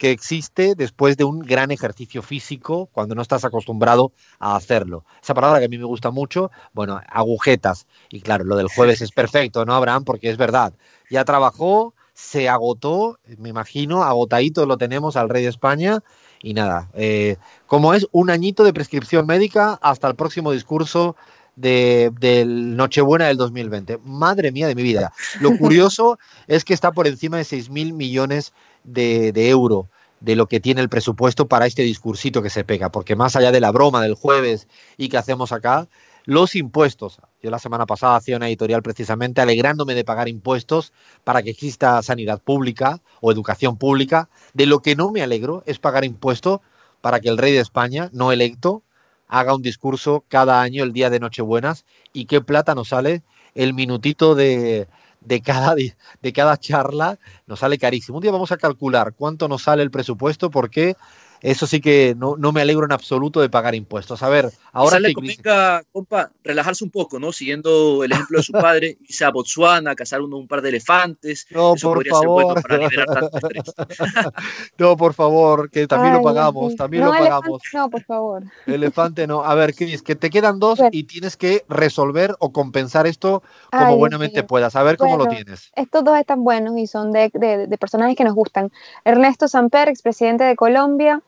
que 0.03 0.11
existe 0.11 0.75
después 0.75 1.17
de 1.17 1.23
un 1.23 1.39
gran 1.39 1.71
ejercicio 1.71 2.23
físico 2.23 2.89
cuando 2.91 3.15
no 3.15 3.23
estás 3.23 3.45
acostumbrado 3.45 4.11
a 4.41 4.57
hacerlo. 4.57 5.05
Esa 5.23 5.33
palabra 5.33 5.61
que 5.61 5.67
a 5.67 5.69
mí 5.69 5.79
me 5.79 5.85
gusta 5.85 6.11
mucho, 6.11 6.51
bueno, 6.73 7.01
agujetas. 7.09 7.87
Y 8.11 8.21
claro, 8.21 8.43
lo 8.43 8.57
del 8.57 8.67
jueves 8.67 9.01
es 9.01 9.13
perfecto, 9.13 9.65
¿no, 9.65 9.77
Abraham? 9.77 10.03
Porque 10.03 10.29
es 10.29 10.37
verdad. 10.37 10.75
Ya 11.09 11.25
trabajó, 11.25 11.95
se 12.15 12.49
agotó, 12.49 13.21
me 13.39 13.51
imagino, 13.51 14.03
agotadito 14.03 14.67
lo 14.67 14.77
tenemos 14.77 15.15
al 15.15 15.29
rey 15.29 15.45
de 15.45 15.51
España. 15.51 16.01
Y 16.43 16.55
nada, 16.55 16.91
eh, 16.95 17.37
como 17.69 17.95
es 17.95 18.09
un 18.11 18.31
añito 18.31 18.65
de 18.65 18.73
prescripción 18.73 19.25
médica 19.25 19.79
hasta 19.83 20.09
el 20.09 20.17
próximo 20.17 20.51
discurso 20.51 21.15
de, 21.57 22.11
del 22.19 22.77
Nochebuena 22.77 23.27
del 23.27 23.37
2020. 23.37 23.99
Madre 24.05 24.53
mía 24.53 24.69
de 24.69 24.75
mi 24.75 24.83
vida. 24.83 25.13
Lo 25.41 25.57
curioso 25.59 26.19
es 26.47 26.65
que 26.65 26.75
está 26.75 26.93
por 26.93 27.07
encima 27.07 27.37
de 27.37 27.45
6 27.45 27.71
mil 27.71 27.93
millones 27.93 28.53
de, 28.85 29.33
de 29.33 29.49
euros 29.49 29.87
de 30.21 30.37
lo 30.37 30.47
que 30.47 30.61
tiene 30.61 30.81
el 30.81 30.89
presupuesto 30.89 31.49
para 31.49 31.67
este 31.67 31.83
discursito 31.83 32.43
que 32.43 32.51
se 32.51 32.65
pega, 32.65 32.93
porque 32.93 33.17
más 33.17 33.35
allá 33.35 33.51
de 33.51 33.61
la 33.61 33.73
broma 33.73 34.03
del 34.03 34.15
jueves 34.15 34.69
y 34.97 35.09
que 35.09 35.19
hacemos 35.19 35.51
acá, 35.51 35.89
los 36.25 36.55
impuestos. 36.55 37.19
Yo 37.43 37.51
la 37.51 37.59
semana 37.59 37.87
pasada 37.87 38.17
hacía 38.17 38.37
una 38.37 38.47
editorial 38.47 38.83
precisamente 38.83 39.41
alegrándome 39.41 39.95
de 39.95 40.05
pagar 40.05 40.29
impuestos 40.29 40.93
para 41.25 41.43
que 41.43 41.51
exista 41.51 42.01
sanidad 42.03 42.41
pública 42.41 43.01
o 43.21 43.33
educación 43.33 43.77
pública. 43.77 44.29
De 44.55 44.67
lo 44.67 44.81
que 44.81 44.95
no 44.95 45.11
me 45.11 45.23
alegro 45.23 45.65
es 45.67 45.81
pagar 45.81 46.05
impuestos 46.05 46.61
para 47.01 47.19
que 47.19 47.29
el 47.29 47.39
rey 47.39 47.53
de 47.53 47.59
España, 47.59 48.09
no 48.13 48.31
electo, 48.31 48.85
haga 49.33 49.55
un 49.55 49.63
discurso 49.63 50.25
cada 50.29 50.61
año 50.61 50.85
el 50.85 50.93
día 50.93 51.09
de 51.09 51.19
Nochebuenas 51.19 51.87
y 52.13 52.27
qué 52.27 52.43
plata 52.43 52.75
nos 52.75 52.89
sale 52.91 53.23
el 53.55 53.73
minutito 53.73 54.35
de, 54.35 54.89
de 55.21 55.41
cada, 55.41 55.75
de 55.75 56.33
cada 56.35 56.59
charla 56.59 57.19
nos 57.47 57.61
sale 57.61 57.79
carísimo. 57.79 58.19
Un 58.19 58.23
día 58.23 58.31
vamos 58.31 58.53
a 58.53 58.59
calcular 58.59 59.15
cuánto 59.15 59.49
nos 59.49 59.63
sale 59.63 59.83
el 59.83 59.91
presupuesto 59.91 60.51
porque 60.51 60.97
eso 61.43 61.67
sí 61.67 61.81
que 61.81 62.15
no, 62.17 62.37
no, 62.37 62.53
me 62.53 62.61
alegro 62.61 62.85
en 62.85 62.93
absoluto 62.93 63.41
de 63.41 63.49
pagar 63.49 63.75
impuestos. 63.75 64.23
A 64.23 64.29
ver, 64.29 64.53
ahora... 64.73 65.01
le 65.01 65.13
convenga, 65.13 65.83
compa, 65.91 66.31
relajarse 66.45 66.85
un 66.85 66.91
poco, 66.91 67.19
¿no? 67.19 67.33
Siguiendo 67.33 68.05
el 68.05 68.13
ejemplo 68.13 68.39
de 68.39 68.45
su 68.45 68.53
padre, 68.53 68.97
irse 69.09 69.25
a 69.25 69.31
Botswana, 69.31 69.97
cazar 69.97 70.21
un, 70.21 70.33
un 70.33 70.47
par 70.47 70.63
de 70.63 70.69
elefantes. 70.69 71.47
No, 71.51 71.75
por 71.75 72.07
favor. 72.07 72.63
para 72.63 72.79
liberar 72.79 73.09
no, 74.79 74.97
por 74.97 75.15
favor, 75.15 75.69
que 75.69 75.89
también 75.89 76.15
lo 76.15 76.23
pagamos, 76.23 76.77
también 76.77 77.05
lo 77.05 77.11
pagamos. 77.11 77.61
no, 77.75 77.91
por 77.91 78.05
favor. 78.05 78.45
Elefante 78.67 79.27
no. 79.27 79.43
A 79.43 79.55
ver, 79.57 79.75
Cris, 79.75 80.03
que 80.03 80.15
te 80.15 80.31
quedan 80.31 80.61
dos 80.61 80.79
y 80.93 81.05
tienes 81.05 81.37
que 81.37 81.65
resolver 81.69 82.37
o 82.39 82.53
compensar 82.53 83.09
esto 83.09 83.43
como 83.71 83.97
buenamente 83.97 84.45
puedas. 84.45 84.77
A 84.77 84.85
ver 84.85 84.97
cómo 84.97 85.17
lo 85.17 85.27
tienes. 85.27 85.73
Estos 85.75 86.05
dos 86.05 86.17
están 86.19 86.45
buenos 86.45 86.79
y 86.79 86.87
son 86.87 87.11
de, 87.11 87.31
de, 87.35 87.67
de 87.67 87.79
personajes 87.79 88.17
que 88.17 88.25
nos 88.25 88.35
gustan. 88.35 88.71
Ernesto 89.05 89.49
Samper, 89.49 89.89
expresidente 89.89 90.45
de 90.45 90.55
Colombia, 90.55 91.21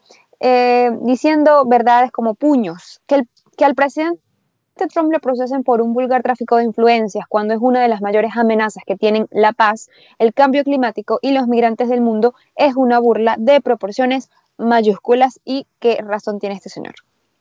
eh, 0.47 0.91
diciendo 1.01 1.65
verdades 1.65 2.13
como 2.13 2.35
puños, 2.35 3.01
que, 3.07 3.23
que 3.57 3.65
al 3.65 3.75
presidente 3.75 4.21
Trump 4.93 5.11
le 5.11 5.19
procesen 5.19 5.63
por 5.63 5.81
un 5.81 5.95
vulgar 5.95 6.23
tráfico 6.23 6.59
de 6.59 6.65
influencias 6.65 7.25
cuando 7.27 7.55
es 7.55 7.61
una 7.63 7.81
de 7.81 7.89
las 7.89 8.03
mayores 8.03 8.33
amenazas 8.37 8.83
que 8.87 8.95
tienen 8.95 9.27
la 9.31 9.55
paz, 9.55 9.89
el 10.19 10.35
cambio 10.35 10.63
climático 10.63 11.19
y 11.23 11.33
los 11.33 11.49
migrantes 11.49 11.89
del 11.89 12.03
mundo 12.03 12.35
es 12.57 12.77
una 12.77 12.99
burla 12.99 13.37
de 13.39 13.63
proporciones 13.63 14.29
mayúsculas 14.59 15.41
y 15.47 15.67
qué 15.79 15.97
razón 16.07 16.39
tiene 16.39 16.57
este 16.57 16.69
señor. 16.69 16.95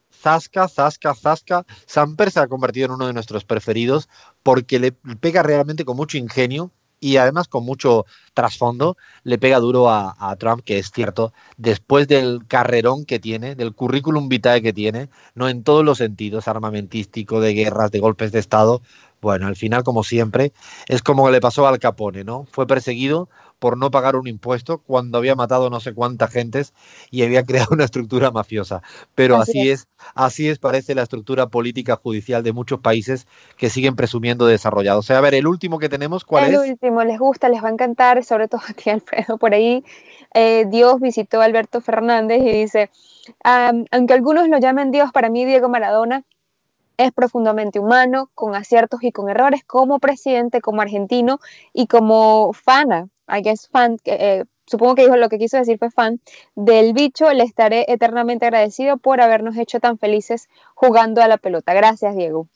Zasca, 0.09 0.69
Zasca, 0.69 1.13
Zasca. 1.13 1.65
Samper 1.85 2.31
se 2.31 2.39
ha 2.39 2.47
convertido 2.47 2.85
en 2.85 2.91
uno 2.93 3.07
de 3.07 3.13
nuestros 3.13 3.43
preferidos 3.43 4.07
porque 4.43 4.79
le 4.79 4.93
pega 4.93 5.43
realmente 5.43 5.83
con 5.83 5.97
mucho 5.97 6.17
ingenio 6.17 6.71
y 7.03 7.17
además 7.17 7.49
con 7.49 7.65
mucho 7.65 8.05
trasfondo 8.33 8.95
le 9.23 9.37
pega 9.37 9.59
duro 9.59 9.89
a, 9.89 10.35
Trump, 10.39 10.63
que 10.63 10.79
es 10.79 10.89
cierto, 10.91 11.33
después 11.57 12.07
del 12.07 12.47
carrerón 12.47 13.05
que 13.05 13.19
tiene, 13.19 13.55
del 13.55 13.73
currículum 13.75 14.29
vitae 14.29 14.61
que 14.61 14.71
tiene, 14.71 15.09
no 15.35 15.49
en 15.49 15.63
todos 15.63 15.83
los 15.83 15.97
sentidos, 15.97 16.47
armamentístico, 16.47 17.41
de 17.41 17.53
guerras, 17.53 17.91
de 17.91 17.99
golpes 17.99 18.31
de 18.31 18.39
Estado, 18.39 18.81
bueno, 19.21 19.47
al 19.47 19.55
final, 19.55 19.83
como 19.83 20.03
siempre, 20.03 20.53
es 20.87 21.01
como 21.01 21.29
le 21.29 21.39
pasó 21.39 21.67
al 21.67 21.79
Capone, 21.79 22.23
¿no? 22.23 22.45
Fue 22.51 22.67
perseguido 22.67 23.29
por 23.63 23.77
no 23.77 23.91
pagar 23.91 24.17
un 24.17 24.27
impuesto 24.27 24.79
cuando 24.79 25.17
había 25.17 25.35
matado 25.35 25.69
no 25.69 25.79
sé 25.79 25.93
cuántas 25.93 26.29
gentes 26.31 26.73
y 27.09 27.23
había 27.23 27.45
creado 27.45 27.69
una 27.71 27.85
estructura 27.85 28.29
mafiosa. 28.29 28.81
Pero 29.15 29.37
así, 29.37 29.61
así 29.61 29.69
es. 29.69 29.79
es, 29.79 29.87
así 30.15 30.49
es, 30.49 30.59
parece 30.59 30.93
la 30.95 31.03
estructura 31.03 31.47
política 31.47 31.95
judicial 31.95 32.43
de 32.43 32.51
muchos 32.51 32.81
países 32.81 33.25
que 33.55 33.69
siguen 33.69 33.95
presumiendo 33.95 34.47
desarrollados. 34.47 35.05
O 35.05 35.07
sea, 35.07 35.19
a 35.19 35.21
ver, 35.21 35.33
el 35.33 35.47
último 35.47 35.79
que 35.79 35.87
tenemos, 35.87 36.25
¿cuál 36.25 36.43
el 36.43 36.55
es? 36.55 36.61
El 36.61 36.71
último, 36.71 37.05
les 37.05 37.17
gusta, 37.17 37.47
les 37.47 37.63
va 37.63 37.69
a 37.69 37.71
encantar, 37.71 38.21
sobre 38.25 38.49
todo 38.49 38.59
a 38.67 38.73
ti, 38.73 38.89
Alfredo, 38.89 39.37
por 39.37 39.53
ahí. 39.53 39.85
Eh, 40.33 40.65
Dios 40.67 40.99
visitó 40.99 41.39
a 41.39 41.45
Alberto 41.45 41.79
Fernández 41.79 42.41
y 42.41 42.51
dice, 42.51 42.89
um, 43.45 43.85
aunque 43.91 44.13
algunos 44.13 44.49
lo 44.49 44.57
llamen 44.57 44.91
Dios, 44.91 45.13
para 45.13 45.29
mí 45.29 45.45
Diego 45.45 45.69
Maradona 45.69 46.25
es 46.97 47.13
profundamente 47.13 47.79
humano, 47.79 48.29
con 48.35 48.55
aciertos 48.55 49.01
y 49.03 49.13
con 49.13 49.29
errores, 49.29 49.63
como 49.63 49.99
presidente, 49.99 50.59
como 50.59 50.81
argentino 50.81 51.39
y 51.71 51.87
como 51.87 52.51
fana, 52.51 53.07
I 53.33 53.41
guess 53.41 53.67
fan, 53.67 53.97
eh, 54.05 54.45
supongo 54.65 54.95
que 54.95 55.03
dijo 55.03 55.17
lo 55.17 55.29
que 55.29 55.39
quiso 55.39 55.57
decir 55.57 55.77
fue 55.79 55.91
fan, 55.91 56.19
del 56.55 56.93
bicho, 56.93 57.31
le 57.33 57.43
estaré 57.43 57.85
eternamente 57.87 58.45
agradecido 58.45 58.97
por 58.97 59.21
habernos 59.21 59.57
hecho 59.57 59.79
tan 59.79 59.97
felices 59.97 60.49
jugando 60.75 61.21
a 61.21 61.27
la 61.27 61.37
pelota. 61.37 61.73
Gracias, 61.73 62.15
Diego. 62.15 62.47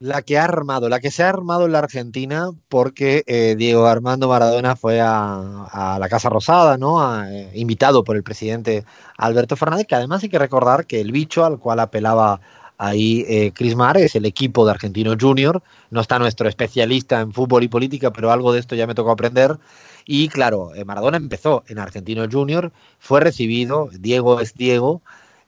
La 0.00 0.22
que 0.22 0.38
ha 0.38 0.44
armado, 0.44 0.88
la 0.88 1.00
que 1.00 1.10
se 1.10 1.24
ha 1.24 1.28
armado 1.28 1.66
en 1.66 1.72
la 1.72 1.80
Argentina, 1.80 2.50
porque 2.68 3.24
eh, 3.26 3.56
Diego 3.58 3.86
Armando 3.86 4.28
Maradona 4.28 4.76
fue 4.76 5.00
a, 5.00 5.64
a 5.64 5.98
la 5.98 6.08
Casa 6.08 6.28
Rosada, 6.28 6.78
¿no? 6.78 7.02
A, 7.02 7.28
eh, 7.32 7.50
invitado 7.54 8.04
por 8.04 8.14
el 8.14 8.22
presidente 8.22 8.84
Alberto 9.16 9.56
Fernández, 9.56 9.88
que 9.88 9.96
además 9.96 10.22
hay 10.22 10.28
que 10.28 10.38
recordar 10.38 10.86
que 10.86 11.00
el 11.00 11.10
bicho 11.10 11.44
al 11.44 11.58
cual 11.58 11.80
apelaba 11.80 12.40
Ahí 12.80 13.24
eh, 13.28 13.50
Chris 13.52 13.74
Mares, 13.74 14.14
el 14.14 14.24
equipo 14.24 14.64
de 14.64 14.70
Argentino 14.70 15.16
Junior, 15.20 15.60
no 15.90 16.00
está 16.00 16.20
nuestro 16.20 16.48
especialista 16.48 17.20
en 17.20 17.32
fútbol 17.32 17.64
y 17.64 17.68
política, 17.68 18.12
pero 18.12 18.30
algo 18.30 18.52
de 18.52 18.60
esto 18.60 18.76
ya 18.76 18.86
me 18.86 18.94
tocó 18.94 19.10
aprender. 19.10 19.58
Y 20.10 20.28
claro, 20.30 20.74
eh, 20.74 20.86
Maradona 20.86 21.18
empezó 21.18 21.64
en 21.68 21.78
Argentino 21.78 22.26
Junior, 22.32 22.72
fue 22.98 23.20
recibido, 23.20 23.90
Diego 23.92 24.40
es 24.40 24.54
Diego, 24.54 25.02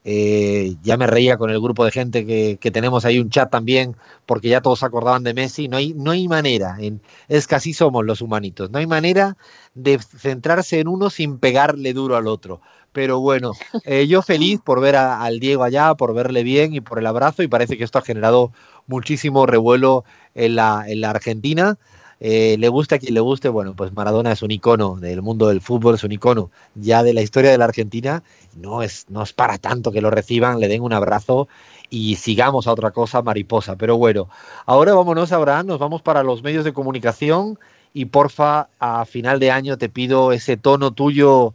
eh, 0.05 0.77
ya 0.83 0.99
me 0.99 1.07
reía 1.07 1.39
con 1.39 1.49
el 1.49 1.59
grupo 1.59 1.83
de 1.83 1.91
gente 1.91 2.27
que, 2.27 2.71
tenemos 2.71 3.07
ahí 3.07 3.19
un 3.19 3.31
chat 3.31 3.51
también, 3.51 3.97
porque 4.27 4.51
ya 4.51 4.61
todos 4.61 4.83
acordaban 4.83 5.25
de 5.25 5.33
Messi. 5.33 5.69
No 5.69 5.79
hay, 5.79 5.95
no 5.95 6.11
hay 6.11 6.29
manera, 6.29 6.77
en, 6.79 7.01
es 7.29 7.47
que 7.47 7.55
así 7.55 7.73
somos 7.73 8.05
los 8.05 8.21
humanitos, 8.21 8.71
no 8.71 8.79
hay 8.79 8.87
manera 8.87 9.39
de 9.73 9.99
centrarse 9.99 10.79
en 10.81 10.89
uno 10.89 11.09
sin 11.09 11.39
pegarle 11.39 11.95
duro 11.95 12.17
al 12.17 12.27
otro. 12.27 12.61
Pero 12.93 13.19
bueno, 13.19 13.53
eh, 13.87 14.07
yo 14.09 14.21
feliz 14.21 14.61
por 14.63 14.83
ver 14.83 14.97
al 14.97 15.41
Diego 15.41 15.65
allá, 15.65 15.95
por 15.95 16.13
verle 16.13 16.43
bien 16.43 16.75
y 16.75 16.83
por 16.83 16.99
el 16.99 17.07
abrazo, 17.07 17.43
y 17.43 17.49
parece 17.49 17.79
que 17.79 17.85
esto 17.85 17.99
ha 17.99 18.03
generado 18.03 18.53
muchísimo 18.87 19.47
revuelo 19.47 20.05
en 20.35 20.57
la, 20.57 20.85
en 20.87 21.01
la 21.01 21.09
Argentina. 21.09 21.79
Eh, 22.23 22.57
le 22.59 22.69
gusta 22.69 22.97
a 22.97 22.99
quien 22.99 23.15
le 23.15 23.21
guste, 23.21 23.49
bueno, 23.49 23.75
pues 23.75 23.95
Maradona 23.95 24.33
es 24.33 24.43
un 24.43 24.51
icono 24.51 24.97
del 24.97 25.23
mundo 25.23 25.49
del 25.49 25.63
fútbol, 25.63 25.95
es 25.95 26.05
un 26.05 26.13
icono 26.13 26.51
ya 26.75 27.03
de 27.03 27.15
la 27.15 27.23
historia 27.23 27.51
de 27.51 27.59
la 27.59 27.65
Argentina. 27.65 28.23
No 28.55 28.83
es, 28.83 29.07
no 29.09 29.23
es 29.23 29.33
para 29.33 29.57
tanto 29.59 29.91
que 29.91 30.03
lo 30.03 30.11
reciban, 30.11 30.61
le 30.61 30.69
den 30.69 30.83
un 30.83 30.93
abrazo 30.93 31.49
y 31.89 32.17
sigamos 32.17 32.67
a 32.67 32.73
otra 32.73 32.91
cosa, 32.91 33.23
mariposa. 33.23 33.77
Pero 33.77 33.97
bueno, 33.97 34.29
ahora 34.67 34.95
vámonos, 34.95 35.33
Abraham, 35.33 35.67
nos 35.67 35.79
vamos 35.79 36.03
para 36.03 36.23
los 36.23 36.43
medios 36.43 36.65
de 36.65 36.75
comunicación 36.75 37.59
y 37.95 38.05
porfa, 38.05 38.69
a 38.79 39.05
final 39.07 39.41
de 39.41 39.51
año 39.51 39.79
te 39.79 39.89
pido 39.89 40.33
ese 40.33 40.57
tono 40.57 40.93
tuyo 40.93 41.55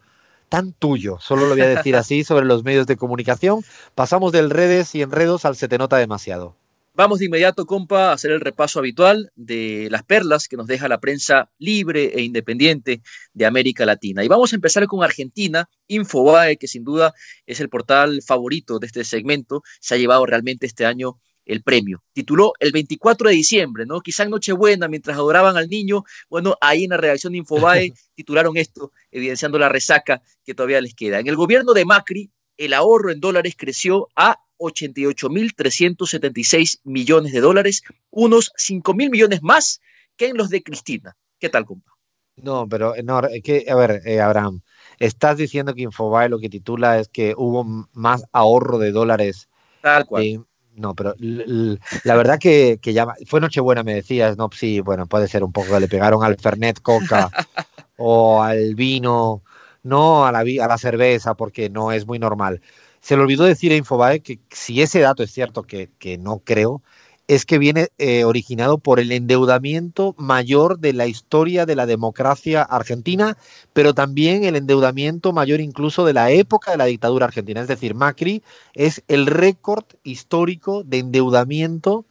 tan 0.49 0.73
tuyo, 0.73 1.17
solo 1.19 1.47
lo 1.47 1.55
voy 1.55 1.61
a 1.61 1.67
decir 1.67 1.95
así, 1.95 2.23
sobre 2.23 2.45
los 2.45 2.63
medios 2.63 2.87
de 2.87 2.97
comunicación. 2.97 3.63
Pasamos 3.93 4.31
del 4.31 4.49
redes 4.49 4.93
y 4.95 5.01
enredos 5.01 5.45
al 5.45 5.55
se 5.55 5.67
te 5.67 5.77
nota 5.77 5.97
demasiado. 5.97 6.55
Vamos 6.97 7.19
de 7.19 7.25
inmediato, 7.25 7.65
compa, 7.65 8.11
a 8.11 8.13
hacer 8.13 8.31
el 8.31 8.39
repaso 8.39 8.79
habitual 8.79 9.29
de 9.35 9.89
las 9.91 10.03
perlas 10.03 10.47
que 10.47 10.55
nos 10.55 10.65
deja 10.65 10.87
la 10.87 11.01
prensa 11.01 11.51
libre 11.57 12.05
e 12.05 12.21
independiente 12.21 13.01
de 13.33 13.45
América 13.45 13.85
Latina. 13.85 14.23
Y 14.23 14.29
vamos 14.29 14.53
a 14.53 14.55
empezar 14.55 14.87
con 14.87 15.03
Argentina, 15.03 15.69
Infobae, 15.87 16.55
que 16.55 16.69
sin 16.69 16.85
duda 16.85 17.13
es 17.45 17.59
el 17.59 17.67
portal 17.67 18.21
favorito 18.25 18.79
de 18.79 18.87
este 18.87 19.03
segmento, 19.03 19.61
se 19.81 19.95
ha 19.95 19.97
llevado 19.97 20.25
realmente 20.25 20.67
este 20.67 20.85
año 20.85 21.19
el 21.43 21.63
premio. 21.63 22.01
Tituló 22.13 22.53
el 22.61 22.71
24 22.71 23.27
de 23.27 23.35
diciembre, 23.35 23.85
¿no? 23.85 23.99
Quizá 23.99 24.23
en 24.23 24.29
Nochebuena, 24.29 24.87
mientras 24.87 25.17
adoraban 25.17 25.57
al 25.57 25.67
niño, 25.67 26.05
bueno, 26.29 26.55
ahí 26.61 26.85
en 26.85 26.91
la 26.91 26.97
redacción 26.97 27.33
de 27.33 27.39
Infobae 27.39 27.91
titularon 28.15 28.55
esto, 28.55 28.93
evidenciando 29.11 29.59
la 29.59 29.67
resaca 29.67 30.21
que 30.45 30.53
todavía 30.53 30.79
les 30.79 30.95
queda. 30.95 31.19
En 31.19 31.27
el 31.27 31.35
gobierno 31.35 31.73
de 31.73 31.83
Macri, 31.83 32.31
el 32.55 32.73
ahorro 32.73 33.11
en 33.11 33.19
dólares 33.19 33.55
creció 33.57 34.07
a 34.15 34.39
88.376 34.57 36.79
millones 36.83 37.33
de 37.33 37.41
dólares, 37.41 37.81
unos 38.11 38.53
5 38.55 38.93
mil 38.93 39.09
millones 39.09 39.41
más 39.41 39.81
que 40.15 40.27
en 40.27 40.37
los 40.37 40.49
de 40.49 40.63
Cristina. 40.63 41.17
¿Qué 41.39 41.49
tal, 41.49 41.65
compa? 41.65 41.95
No, 42.37 42.67
pero 42.67 42.93
no, 43.03 43.21
que, 43.43 43.65
a 43.69 43.75
ver, 43.75 44.01
eh, 44.05 44.19
Abraham, 44.19 44.61
estás 44.99 45.37
diciendo 45.37 45.73
que 45.73 45.83
Infobae 45.83 46.29
lo 46.29 46.39
que 46.39 46.49
titula 46.49 46.99
es 46.99 47.07
que 47.07 47.33
hubo 47.37 47.63
más 47.93 48.25
ahorro 48.33 48.77
de 48.77 48.91
dólares. 48.91 49.47
Tal 49.81 50.05
cual. 50.05 50.45
no, 50.73 50.95
pero 50.95 51.13
la 51.17 52.15
verdad 52.15 52.39
que, 52.39 52.79
que, 52.81 52.93
ya 52.93 53.07
fue 53.27 53.39
Nochebuena, 53.39 53.83
me 53.83 53.93
decías, 53.93 54.37
no, 54.37 54.49
sí, 54.51 54.81
bueno, 54.81 55.05
puede 55.05 55.27
ser 55.27 55.43
un 55.43 55.53
poco 55.53 55.73
que 55.73 55.79
le 55.79 55.87
pegaron 55.87 56.23
al 56.23 56.37
Fernet 56.37 56.81
Coca 56.81 57.29
o 57.97 58.41
al 58.41 58.75
vino, 58.75 59.43
no 59.83 60.25
a 60.25 60.31
la, 60.31 60.39
a 60.39 60.67
la 60.67 60.77
cerveza, 60.77 61.35
porque 61.35 61.69
no 61.69 61.93
es 61.93 62.05
muy 62.05 62.19
normal. 62.19 62.61
Se 63.05 63.15
le 63.15 63.21
olvidó 63.21 63.43
decir 63.43 63.71
a 63.71 63.75
Infobae 63.75 64.19
que 64.21 64.39
si 64.49 64.81
ese 64.81 64.99
dato 64.99 65.21
es 65.21 65.31
cierto, 65.31 65.61
que, 65.61 66.17
no 66.19 66.39
creo, 66.39 66.81
es 67.27 67.45
que 67.45 67.59
viene 67.59 67.89
eh, 67.99 68.23
originado 68.23 68.79
por 68.79 68.99
el 68.99 69.11
endeudamiento 69.11 70.15
mayor 70.17 70.79
de 70.79 70.91
la 70.93 71.05
historia 71.05 71.67
de 71.67 71.75
la 71.75 71.85
democracia 71.85 72.63
argentina, 72.63 73.37
pero 73.73 73.93
también 73.93 74.43
el 74.43 74.55
endeudamiento 74.55 75.33
mayor 75.33 75.61
incluso 75.61 76.03
de 76.03 76.13
la 76.13 76.31
época 76.31 76.71
de 76.71 76.77
la 76.77 76.85
dictadura 76.85 77.27
argentina. 77.27 77.61
Es 77.61 77.67
decir, 77.67 77.93
Macri 77.93 78.41
es 78.73 79.03
el 79.07 79.27
récord 79.27 79.85
histórico 80.03 80.83
de 80.83 80.97
endeudamiento, 80.97 82.05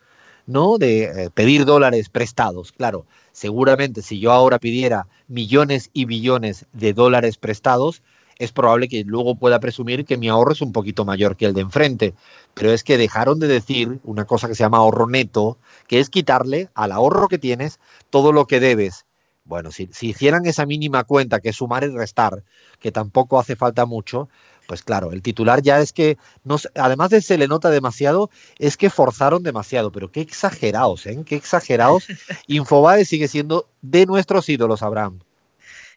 ¿no? 0.46 0.78
De 0.78 1.24
eh, 1.24 1.30
pedir 1.34 1.64
dólares 1.64 2.08
prestados. 2.08 2.70
Claro, 2.70 3.04
seguramente 3.32 4.00
si 4.00 4.20
yo 4.20 4.30
ahora 4.30 4.60
pidiera 4.60 5.08
millones 5.26 5.90
y 5.92 6.04
billones 6.04 6.66
de 6.72 6.92
dólares 6.92 7.36
prestados, 7.36 8.00
es 8.38 8.52
probable 8.52 8.88
que 8.88 9.04
luego 9.04 9.36
pueda 9.36 9.60
presumir 9.60 10.04
que 10.04 10.16
mi 10.16 10.28
ahorro 10.28 10.52
es 10.52 10.60
un 10.60 10.72
poquito 10.72 11.04
mayor 11.04 11.36
que 11.36 11.46
el 11.46 11.54
de 11.54 11.62
enfrente. 11.62 12.14
Pero 12.54 12.72
es 12.72 12.84
que 12.84 12.98
dejaron 12.98 13.38
de 13.38 13.48
decir 13.48 14.00
una 14.04 14.24
cosa 14.24 14.48
que 14.48 14.54
se 14.54 14.64
llama 14.64 14.78
ahorro 14.78 15.06
neto, 15.08 15.58
que 15.86 16.00
es 16.00 16.10
quitarle 16.10 16.68
al 16.74 16.92
ahorro 16.92 17.28
que 17.28 17.38
tienes 17.38 17.78
todo 18.10 18.32
lo 18.32 18.46
que 18.46 18.60
debes. 18.60 19.06
Bueno, 19.44 19.70
si, 19.70 19.88
hicieran 20.00 20.46
esa 20.46 20.64
mínima 20.64 21.04
cuenta, 21.04 21.40
que 21.40 21.50
es 21.50 21.56
sumar 21.56 21.84
y 21.84 21.88
restar, 21.88 22.42
que 22.80 22.92
tampoco 22.92 23.38
hace 23.38 23.56
falta 23.56 23.84
mucho, 23.84 24.30
pues 24.66 24.82
claro, 24.82 25.12
el 25.12 25.20
titular 25.20 25.60
ya 25.60 25.80
es 25.80 25.92
que, 25.92 26.16
no, 26.44 26.56
además 26.74 27.10
de 27.10 27.20
se 27.20 27.36
le 27.36 27.46
nota 27.46 27.68
demasiado, 27.68 28.30
es 28.58 28.78
que 28.78 28.88
forzaron 28.88 29.42
demasiado, 29.42 29.92
pero 29.92 30.10
qué 30.10 30.22
exagerados, 30.22 31.04
¿eh? 31.04 31.22
Qué 31.26 31.36
exagerados. 31.36 32.06
Infobae 32.46 33.04
sigue 33.04 33.28
siendo 33.28 33.68
de 33.82 34.06
nuestros 34.06 34.48
ídolos, 34.48 34.82
Abraham 34.82 35.20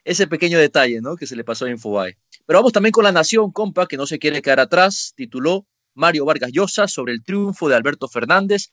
ese 0.08 0.26
pequeño 0.26 0.58
detalle 0.58 1.02
¿no? 1.02 1.18
que 1.18 1.28
se 1.28 1.36
le 1.36 1.44
pasó 1.44 1.66
a 1.66 1.70
Infobae. 1.70 2.18
Pero 2.48 2.60
vamos 2.60 2.72
también 2.72 2.94
con 2.94 3.04
La 3.04 3.12
Nación, 3.12 3.52
compa, 3.52 3.88
que 3.88 3.98
no 3.98 4.08
se 4.08 4.20
quiere 4.20 4.42
quedar 4.42 4.62
atrás, 4.62 5.12
tituló 5.18 5.68
Mario 5.94 6.24
Vargas 6.24 6.52
Llosa 6.54 6.88
sobre 6.88 7.12
el 7.12 7.22
triunfo 7.22 7.68
de 7.68 7.76
Alberto 7.76 8.08
Fernández. 8.08 8.72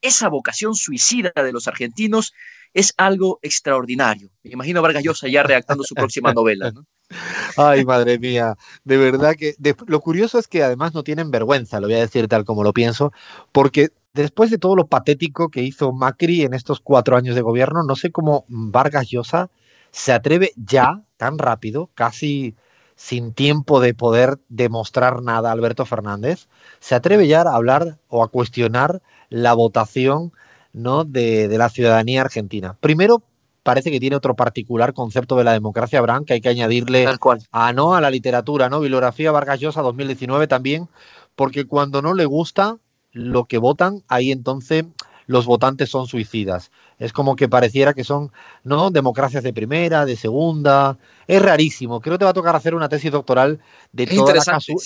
Esa 0.00 0.28
vocación 0.28 0.76
suicida 0.76 1.32
de 1.34 1.52
los 1.52 1.66
argentinos 1.66 2.32
es 2.72 2.94
algo 2.96 3.40
extraordinario. 3.42 4.30
Me 4.44 4.52
imagino 4.52 4.78
a 4.78 4.82
Vargas 4.82 5.02
Llosa 5.02 5.26
ya 5.26 5.42
redactando 5.42 5.82
su 5.82 5.96
próxima 5.96 6.32
novela. 6.32 6.72
Ay, 7.56 7.84
madre 7.84 8.20
mía, 8.20 8.54
de 8.84 8.96
verdad 8.96 9.34
que 9.34 9.56
lo 9.88 10.00
curioso 10.00 10.38
es 10.38 10.46
que 10.46 10.62
además 10.62 10.94
no 10.94 11.02
tienen 11.02 11.32
vergüenza, 11.32 11.80
lo 11.80 11.88
voy 11.88 11.96
a 11.96 12.00
decir 12.00 12.28
tal 12.28 12.44
como 12.44 12.62
lo 12.62 12.72
pienso, 12.72 13.12
porque 13.50 13.88
después 14.12 14.50
de 14.50 14.58
todo 14.58 14.76
lo 14.76 14.86
patético 14.86 15.48
que 15.48 15.62
hizo 15.62 15.92
Macri 15.92 16.42
en 16.42 16.54
estos 16.54 16.80
cuatro 16.80 17.16
años 17.16 17.34
de 17.34 17.42
gobierno, 17.42 17.82
no 17.82 17.96
sé 17.96 18.12
cómo 18.12 18.44
Vargas 18.48 19.08
Llosa 19.08 19.50
se 19.90 20.12
atreve 20.12 20.52
ya, 20.56 21.02
tan 21.16 21.38
rápido, 21.38 21.90
casi 21.94 22.54
sin 22.96 23.34
tiempo 23.34 23.80
de 23.80 23.94
poder 23.94 24.38
demostrar 24.48 25.22
nada 25.22 25.52
Alberto 25.52 25.84
Fernández, 25.84 26.48
se 26.80 26.94
atreve 26.94 27.28
ya 27.28 27.42
a 27.42 27.54
hablar 27.54 27.98
o 28.08 28.24
a 28.24 28.28
cuestionar 28.28 29.02
la 29.28 29.52
votación 29.52 30.32
¿no? 30.72 31.04
de, 31.04 31.54
la 31.56 31.68
ciudadanía 31.68 32.22
argentina. 32.22 32.76
Primero, 32.80 33.22
parece 33.62 33.90
que 33.90 34.00
tiene 34.00 34.16
otro 34.16 34.34
particular 34.34 34.94
concepto 34.94 35.36
de 35.36 35.44
la 35.44 35.52
democracia, 35.52 35.98
Abraham, 35.98 36.24
que 36.24 36.34
hay 36.34 36.40
que 36.40 36.48
añadirle 36.48 37.06
a 37.52 37.72
no 37.72 37.94
a 37.94 38.00
la 38.00 38.10
literatura, 38.10 38.68
¿no? 38.68 38.80
Bibliografía 38.80 39.32
Vargas 39.32 39.60
Llosa 39.60 39.82
2019 39.82 40.46
también, 40.46 40.88
porque 41.34 41.66
cuando 41.66 42.00
no 42.00 42.14
le 42.14 42.24
gusta 42.24 42.78
lo 43.12 43.44
que 43.44 43.58
votan, 43.58 44.02
ahí 44.08 44.30
entonces 44.30 44.84
los 45.26 45.46
votantes 45.46 45.90
son 45.90 46.06
suicidas. 46.06 46.70
Es 46.98 47.12
como 47.12 47.36
que 47.36 47.48
pareciera 47.48 47.92
que 47.92 48.04
son, 48.04 48.32
¿no? 48.64 48.90
Democracias 48.90 49.42
de 49.42 49.52
primera, 49.52 50.06
de 50.06 50.16
segunda. 50.16 50.98
Es 51.26 51.42
rarísimo. 51.42 52.00
Creo 52.00 52.14
que 52.14 52.20
te 52.20 52.24
va 52.24 52.30
a 52.30 52.34
tocar 52.34 52.56
hacer 52.56 52.74
una 52.74 52.88
tesis 52.88 53.12
doctoral 53.12 53.60
de 53.92 54.06
toda 54.06 54.32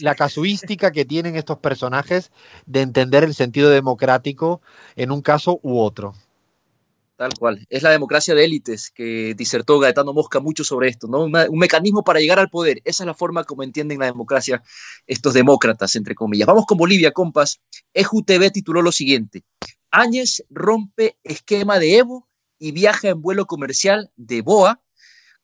la, 0.01 0.15
casuística 0.17 0.91
que 0.91 1.05
tienen 1.05 1.37
estos 1.37 1.59
personajes 1.59 2.33
de 2.67 2.83
entender 2.83 3.23
el 3.23 3.35
sentido 3.35 3.71
democrático 3.71 4.61
en 4.97 5.13
un 5.13 5.23
caso 5.23 5.61
u 5.63 5.79
otro. 5.79 6.15
Tal 7.17 7.35
cual. 7.39 7.67
Es 7.69 7.83
la 7.83 7.91
democracia 7.91 8.35
de 8.35 8.45
élites 8.45 8.91
que 8.91 9.35
disertó 9.37 9.79
Gaetano 9.79 10.13
Mosca 10.15 10.41
mucho 10.41 10.65
sobre 10.65 10.89
esto, 10.89 11.07
¿no? 11.07 11.25
un 11.25 11.59
mecanismo 11.59 12.03
para 12.03 12.19
llegar 12.19 12.39
al 12.39 12.49
poder. 12.49 12.81
Esa 12.85 13.03
es 13.05 13.07
la 13.07 13.15
forma 13.15 13.45
como 13.45 13.63
entienden 13.63 13.99
la 13.99 14.07
democracia 14.07 14.63
estos 15.07 15.35
demócratas, 15.35 15.95
entre 15.97 16.15
comillas. 16.15 16.47
Vamos 16.47 16.65
con 16.65 16.79
Bolivia, 16.79 17.13
compas. 17.13 17.61
EJUTV 17.93 18.51
tituló 18.51 18.81
lo 18.81 18.91
siguiente. 18.91 19.45
Áñez 19.91 20.45
rompe 20.51 21.17
esquema 21.25 21.79
de 21.79 21.99
Evo 21.99 22.29
y 22.59 22.73
viaja 22.73 23.09
en 23.09 23.23
vuelo 23.23 23.47
comercial 23.47 24.11
de 24.17 24.43
Boa 24.43 24.81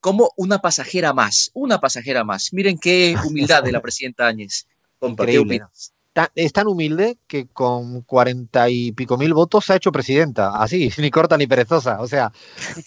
como 0.01 0.31
una 0.37 0.59
pasajera 0.61 1.13
más, 1.13 1.51
una 1.55 1.81
pasajera 1.81 2.25
más. 2.25 2.53
Miren 2.53 2.79
qué 2.79 3.15
humildad 3.27 3.63
de 3.63 3.73
la 3.73 3.81
presidenta 3.81 4.27
Áñez. 4.27 4.67
es 6.35 6.53
tan 6.53 6.67
humilde 6.67 7.19
que 7.27 7.47
con 7.47 8.03
cuarenta 8.03 8.71
y 8.71 8.93
pico 8.93 9.19
mil 9.19 9.35
votos 9.35 9.67
se 9.67 9.75
ha 9.75 9.77
hecho 9.77 9.93
presidenta, 9.93 10.57
así, 10.63 10.91
ni 10.99 11.11
corta 11.11 11.37
ni 11.37 11.47
perezosa. 11.47 12.01
O 12.01 12.07
sea, 12.07 12.33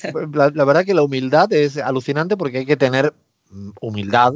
la, 0.34 0.50
la 0.54 0.66
verdad 0.66 0.86
que 0.86 0.94
la 0.94 1.04
humildad 1.04 1.52
es 1.54 1.78
alucinante 1.78 2.38
porque 2.38 2.60
hay 2.60 2.66
que 2.66 2.78
tener 2.78 3.14
mm, 3.50 3.72
humildad 3.82 4.34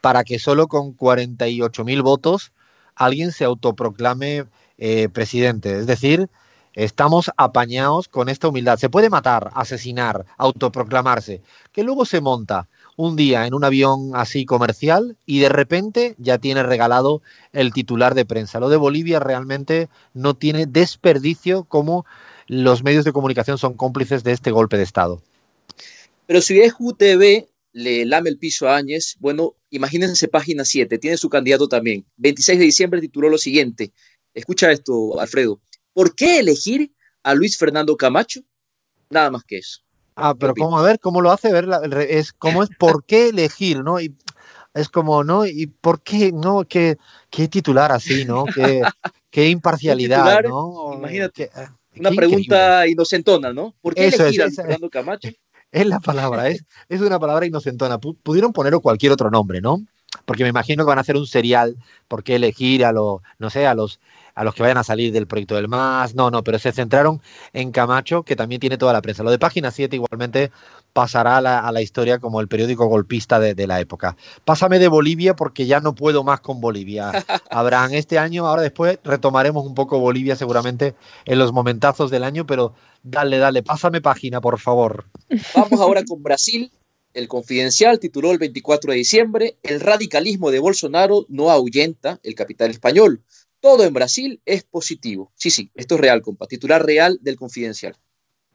para 0.00 0.22
que 0.22 0.38
solo 0.38 0.68
con 0.68 0.92
48 0.92 1.84
mil 1.84 2.02
votos 2.02 2.52
alguien 2.94 3.32
se 3.32 3.44
autoproclame 3.44 4.44
eh, 4.76 5.08
presidente. 5.08 5.78
Es 5.78 5.86
decir, 5.86 6.28
Estamos 6.74 7.30
apañados 7.36 8.08
con 8.08 8.28
esta 8.28 8.48
humildad. 8.48 8.78
Se 8.78 8.88
puede 8.88 9.10
matar, 9.10 9.50
asesinar, 9.54 10.26
autoproclamarse, 10.36 11.42
que 11.72 11.84
luego 11.84 12.04
se 12.04 12.20
monta 12.20 12.68
un 12.96 13.16
día 13.16 13.46
en 13.46 13.54
un 13.54 13.64
avión 13.64 14.10
así 14.14 14.44
comercial 14.44 15.16
y 15.26 15.40
de 15.40 15.48
repente 15.48 16.14
ya 16.18 16.38
tiene 16.38 16.62
regalado 16.62 17.22
el 17.52 17.72
titular 17.72 18.14
de 18.14 18.24
prensa. 18.24 18.60
Lo 18.60 18.68
de 18.68 18.76
Bolivia 18.76 19.20
realmente 19.20 19.88
no 20.12 20.34
tiene 20.34 20.66
desperdicio 20.66 21.64
como 21.64 22.06
los 22.46 22.82
medios 22.82 23.04
de 23.04 23.12
comunicación 23.12 23.58
son 23.58 23.74
cómplices 23.74 24.24
de 24.24 24.32
este 24.32 24.50
golpe 24.50 24.76
de 24.76 24.82
Estado. 24.82 25.22
Pero 26.26 26.40
si 26.40 26.60
es 26.60 26.74
UTV, 26.78 27.48
le 27.72 28.04
lame 28.04 28.30
el 28.30 28.38
piso 28.38 28.68
a 28.68 28.76
Áñez, 28.76 29.16
bueno, 29.18 29.54
imagínense 29.70 30.28
página 30.28 30.64
7, 30.64 30.98
tiene 30.98 31.16
su 31.16 31.28
candidato 31.28 31.68
también. 31.68 32.04
26 32.16 32.58
de 32.58 32.64
diciembre 32.64 33.00
tituló 33.00 33.28
lo 33.28 33.38
siguiente. 33.38 33.92
Escucha 34.32 34.70
esto, 34.70 35.20
Alfredo. 35.20 35.60
¿Por 35.94 36.14
qué 36.14 36.40
elegir 36.40 36.92
a 37.22 37.34
Luis 37.34 37.56
Fernando 37.56 37.96
Camacho? 37.96 38.40
Nada 39.08 39.30
más 39.30 39.44
que 39.44 39.58
eso. 39.58 39.80
Ah, 40.16 40.34
pero 40.38 40.54
¿cómo? 40.54 40.78
A 40.78 40.82
ver, 40.82 41.00
¿cómo 41.00 41.20
lo 41.20 41.30
hace? 41.30 41.52
ver, 41.52 41.66
es 42.08 42.32
cómo 42.32 42.62
es 42.62 42.70
por 42.78 43.04
qué 43.04 43.28
elegir, 43.30 43.82
¿no? 43.82 44.00
Y 44.00 44.14
es 44.74 44.88
como, 44.88 45.24
¿no? 45.24 45.46
¿Y 45.46 45.66
por 45.66 46.02
qué, 46.02 46.32
no? 46.32 46.64
¿Qué, 46.64 46.98
qué 47.30 47.48
titular 47.48 47.90
así, 47.92 48.24
¿no? 48.24 48.44
Qué, 48.44 48.82
qué 49.30 49.48
imparcialidad, 49.48 50.42
¿no? 50.42 50.94
Imagínate. 50.94 51.50
Ah, 51.54 51.74
una 51.96 52.10
pregunta 52.10 52.86
inocentona, 52.86 53.52
¿no? 53.52 53.74
¿Por 53.80 53.94
qué 53.94 54.08
elegir 54.08 54.42
a 54.42 54.46
Luis 54.46 54.56
Fernando 54.56 54.90
Camacho? 54.90 55.28
Es 55.72 55.86
la 55.86 55.98
palabra, 55.98 56.48
es, 56.50 56.64
es 56.88 57.00
una 57.00 57.18
palabra 57.18 57.46
inocentona. 57.46 57.98
Pudieron 57.98 58.52
poner 58.52 58.74
cualquier 58.74 59.10
otro 59.10 59.28
nombre, 59.28 59.60
¿no? 59.60 59.84
Porque 60.24 60.44
me 60.44 60.48
imagino 60.48 60.84
que 60.84 60.88
van 60.88 60.98
a 60.98 61.00
hacer 61.00 61.16
un 61.16 61.26
serial, 61.26 61.76
¿por 62.06 62.22
qué 62.22 62.36
elegir 62.36 62.84
a 62.84 62.92
los, 62.92 63.22
no 63.40 63.50
sé, 63.50 63.66
a 63.66 63.74
los 63.74 63.98
a 64.34 64.44
los 64.44 64.54
que 64.54 64.62
vayan 64.62 64.78
a 64.78 64.84
salir 64.84 65.12
del 65.12 65.26
proyecto 65.26 65.54
del 65.54 65.68
MAS. 65.68 66.14
No, 66.14 66.30
no, 66.30 66.42
pero 66.42 66.58
se 66.58 66.72
centraron 66.72 67.20
en 67.52 67.70
Camacho, 67.70 68.22
que 68.22 68.36
también 68.36 68.60
tiene 68.60 68.78
toda 68.78 68.92
la 68.92 69.02
prensa. 69.02 69.22
Lo 69.22 69.30
de 69.30 69.38
Página 69.38 69.70
7 69.70 69.96
igualmente 69.96 70.50
pasará 70.92 71.38
a 71.38 71.72
la, 71.72 71.82
historia 71.82 72.18
como 72.18 72.40
el 72.40 72.48
periódico 72.48 72.86
golpista 72.86 73.40
de, 73.40 73.66
la 73.66 73.80
época. 73.80 74.16
Pásame 74.44 74.78
de 74.78 74.88
Bolivia 74.88 75.34
porque 75.34 75.66
ya 75.66 75.80
no 75.80 75.94
puedo 75.94 76.22
más 76.24 76.40
con 76.40 76.60
Bolivia. 76.60 77.10
Abraham, 77.50 77.94
este 77.94 78.18
año, 78.18 78.46
ahora 78.46 78.62
después 78.62 78.98
retomaremos 79.04 79.66
un 79.66 79.74
poco 79.74 79.98
Bolivia 79.98 80.36
seguramente 80.36 80.94
en 81.24 81.38
los 81.38 81.52
momentazos 81.52 82.10
del 82.10 82.24
año, 82.24 82.46
pero 82.46 82.74
dale, 83.02 83.38
dale, 83.38 83.62
pásame 83.62 84.00
página, 84.00 84.40
por 84.40 84.60
favor. 84.60 85.06
Vamos 85.54 85.80
ahora 85.80 86.04
con 86.04 86.22
Brasil. 86.22 86.70
El 87.12 87.28
Confidencial 87.28 88.00
tituló 88.00 88.32
el 88.32 88.38
24 88.38 88.90
de 88.90 88.98
diciembre, 88.98 89.56
El 89.62 89.80
radicalismo 89.80 90.50
de 90.50 90.58
Bolsonaro 90.58 91.26
no 91.28 91.50
ahuyenta 91.50 92.18
el 92.24 92.34
capital 92.34 92.70
español 92.70 93.22
todo 93.64 93.84
en 93.84 93.94
Brasil 93.94 94.42
es 94.44 94.62
positivo. 94.62 95.32
Sí, 95.36 95.48
sí, 95.48 95.70
esto 95.74 95.94
es 95.94 96.00
real, 96.02 96.20
compa. 96.20 96.46
Titular 96.46 96.84
real 96.84 97.18
del 97.22 97.36
Confidencial. 97.36 97.96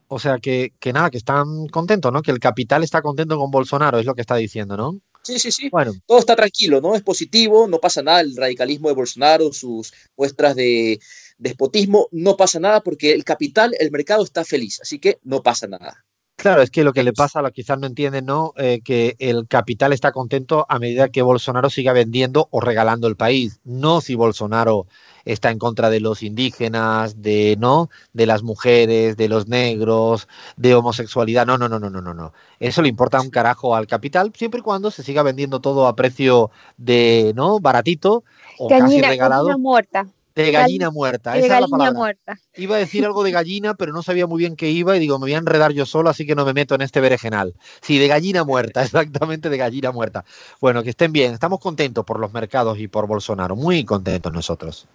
O 0.06 0.20
sea, 0.20 0.38
que, 0.38 0.72
que 0.78 0.92
nada, 0.92 1.10
que 1.10 1.18
están 1.18 1.66
contentos, 1.66 2.12
¿no? 2.12 2.22
Que 2.22 2.30
el 2.30 2.38
capital 2.38 2.84
está 2.84 3.02
contento 3.02 3.36
con 3.36 3.50
Bolsonaro, 3.50 3.98
es 3.98 4.06
lo 4.06 4.14
que 4.14 4.20
está 4.20 4.36
diciendo, 4.36 4.76
¿no? 4.76 5.00
Sí, 5.24 5.40
sí, 5.40 5.50
sí. 5.50 5.68
Bueno. 5.68 5.94
Todo 6.06 6.20
está 6.20 6.36
tranquilo, 6.36 6.80
¿no? 6.80 6.94
Es 6.94 7.02
positivo, 7.02 7.66
no 7.66 7.80
pasa 7.80 8.04
nada. 8.04 8.20
El 8.20 8.36
radicalismo 8.36 8.86
de 8.86 8.94
Bolsonaro, 8.94 9.52
sus 9.52 9.92
muestras 10.16 10.54
de 10.54 11.00
despotismo, 11.38 12.06
no 12.12 12.36
pasa 12.36 12.60
nada 12.60 12.80
porque 12.80 13.12
el 13.12 13.24
capital, 13.24 13.74
el 13.80 13.90
mercado 13.90 14.22
está 14.22 14.44
feliz, 14.44 14.80
así 14.80 15.00
que 15.00 15.18
no 15.24 15.42
pasa 15.42 15.66
nada. 15.66 16.04
Claro, 16.40 16.62
es 16.62 16.70
que 16.70 16.84
lo 16.84 16.94
que 16.94 17.02
le 17.02 17.12
pasa, 17.12 17.42
lo 17.42 17.50
quizás 17.52 17.78
no 17.78 17.86
entienden, 17.86 18.24
¿no? 18.24 18.54
Eh, 18.56 18.80
que 18.82 19.14
el 19.18 19.46
capital 19.46 19.92
está 19.92 20.10
contento 20.10 20.64
a 20.70 20.78
medida 20.78 21.10
que 21.10 21.20
Bolsonaro 21.20 21.68
siga 21.68 21.92
vendiendo 21.92 22.48
o 22.50 22.62
regalando 22.62 23.08
el 23.08 23.16
país. 23.16 23.60
No 23.64 24.00
si 24.00 24.14
Bolsonaro 24.14 24.86
está 25.26 25.50
en 25.50 25.58
contra 25.58 25.90
de 25.90 26.00
los 26.00 26.22
indígenas, 26.22 27.20
de 27.20 27.56
no, 27.58 27.90
de 28.14 28.24
las 28.24 28.42
mujeres, 28.42 29.18
de 29.18 29.28
los 29.28 29.48
negros, 29.48 30.28
de 30.56 30.74
homosexualidad. 30.74 31.44
No, 31.44 31.58
no, 31.58 31.68
no, 31.68 31.78
no, 31.78 31.90
no, 31.90 32.00
no, 32.00 32.14
no. 32.14 32.32
Eso 32.58 32.80
le 32.80 32.88
importa 32.88 33.20
un 33.20 33.28
carajo 33.28 33.76
al 33.76 33.86
capital, 33.86 34.32
siempre 34.34 34.60
y 34.60 34.62
cuando 34.62 34.90
se 34.90 35.02
siga 35.02 35.22
vendiendo 35.22 35.60
todo 35.60 35.86
a 35.86 35.94
precio 35.94 36.50
de, 36.78 37.32
¿no? 37.36 37.60
Baratito 37.60 38.24
o 38.58 38.68
casi 38.68 39.02
regalado. 39.02 39.58
Muerta. 39.58 40.06
De 40.34 40.52
gallina 40.52 40.90
muerta, 40.90 41.36
esa 41.36 41.56
es 41.56 41.60
la 41.60 41.68
palabra. 41.68 41.92
Muerta. 41.92 42.40
Iba 42.54 42.76
a 42.76 42.78
decir 42.78 43.04
algo 43.04 43.24
de 43.24 43.32
gallina, 43.32 43.74
pero 43.74 43.92
no 43.92 44.02
sabía 44.02 44.26
muy 44.26 44.38
bien 44.38 44.56
qué 44.56 44.70
iba 44.70 44.96
y 44.96 45.00
digo, 45.00 45.18
me 45.18 45.24
voy 45.24 45.34
a 45.34 45.38
enredar 45.38 45.72
yo 45.72 45.86
solo, 45.86 46.10
así 46.10 46.26
que 46.26 46.34
no 46.34 46.44
me 46.44 46.52
meto 46.52 46.74
en 46.74 46.82
este 46.82 47.00
berenjenal. 47.00 47.54
Sí, 47.80 47.98
de 47.98 48.08
gallina 48.08 48.44
muerta, 48.44 48.82
exactamente 48.84 49.48
de 49.48 49.56
gallina 49.56 49.92
muerta. 49.92 50.24
Bueno, 50.60 50.82
que 50.82 50.90
estén 50.90 51.12
bien, 51.12 51.34
estamos 51.34 51.60
contentos 51.60 52.04
por 52.04 52.20
los 52.20 52.32
mercados 52.32 52.78
y 52.78 52.88
por 52.88 53.06
Bolsonaro, 53.06 53.56
muy 53.56 53.84
contentos 53.84 54.32
nosotros. 54.32 54.86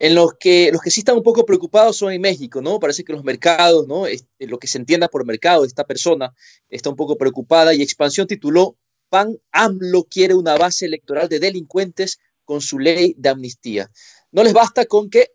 En 0.00 0.14
los 0.14 0.34
que 0.34 0.70
los 0.72 0.80
que 0.80 0.92
sí 0.92 1.00
están 1.00 1.16
un 1.16 1.24
poco 1.24 1.44
preocupados 1.44 1.96
son 1.96 2.12
en 2.12 2.20
México, 2.20 2.62
¿no? 2.62 2.78
Parece 2.78 3.02
que 3.02 3.12
los 3.12 3.24
mercados, 3.24 3.88
¿no? 3.88 4.04
lo 4.38 4.58
que 4.58 4.68
se 4.68 4.78
entienda 4.78 5.08
por 5.08 5.26
mercado, 5.26 5.64
esta 5.64 5.82
persona 5.84 6.32
está 6.68 6.88
un 6.88 6.94
poco 6.94 7.18
preocupada 7.18 7.74
y 7.74 7.82
Expansión 7.82 8.28
tituló 8.28 8.76
PAN 9.08 9.38
AMLO 9.52 10.04
quiere 10.04 10.34
una 10.34 10.56
base 10.56 10.86
electoral 10.86 11.28
de 11.28 11.40
delincuentes 11.40 12.18
con 12.44 12.60
su 12.60 12.78
ley 12.78 13.14
de 13.18 13.28
amnistía. 13.28 13.90
No 14.32 14.42
les 14.42 14.52
basta 14.52 14.84
con 14.86 15.10
que 15.10 15.30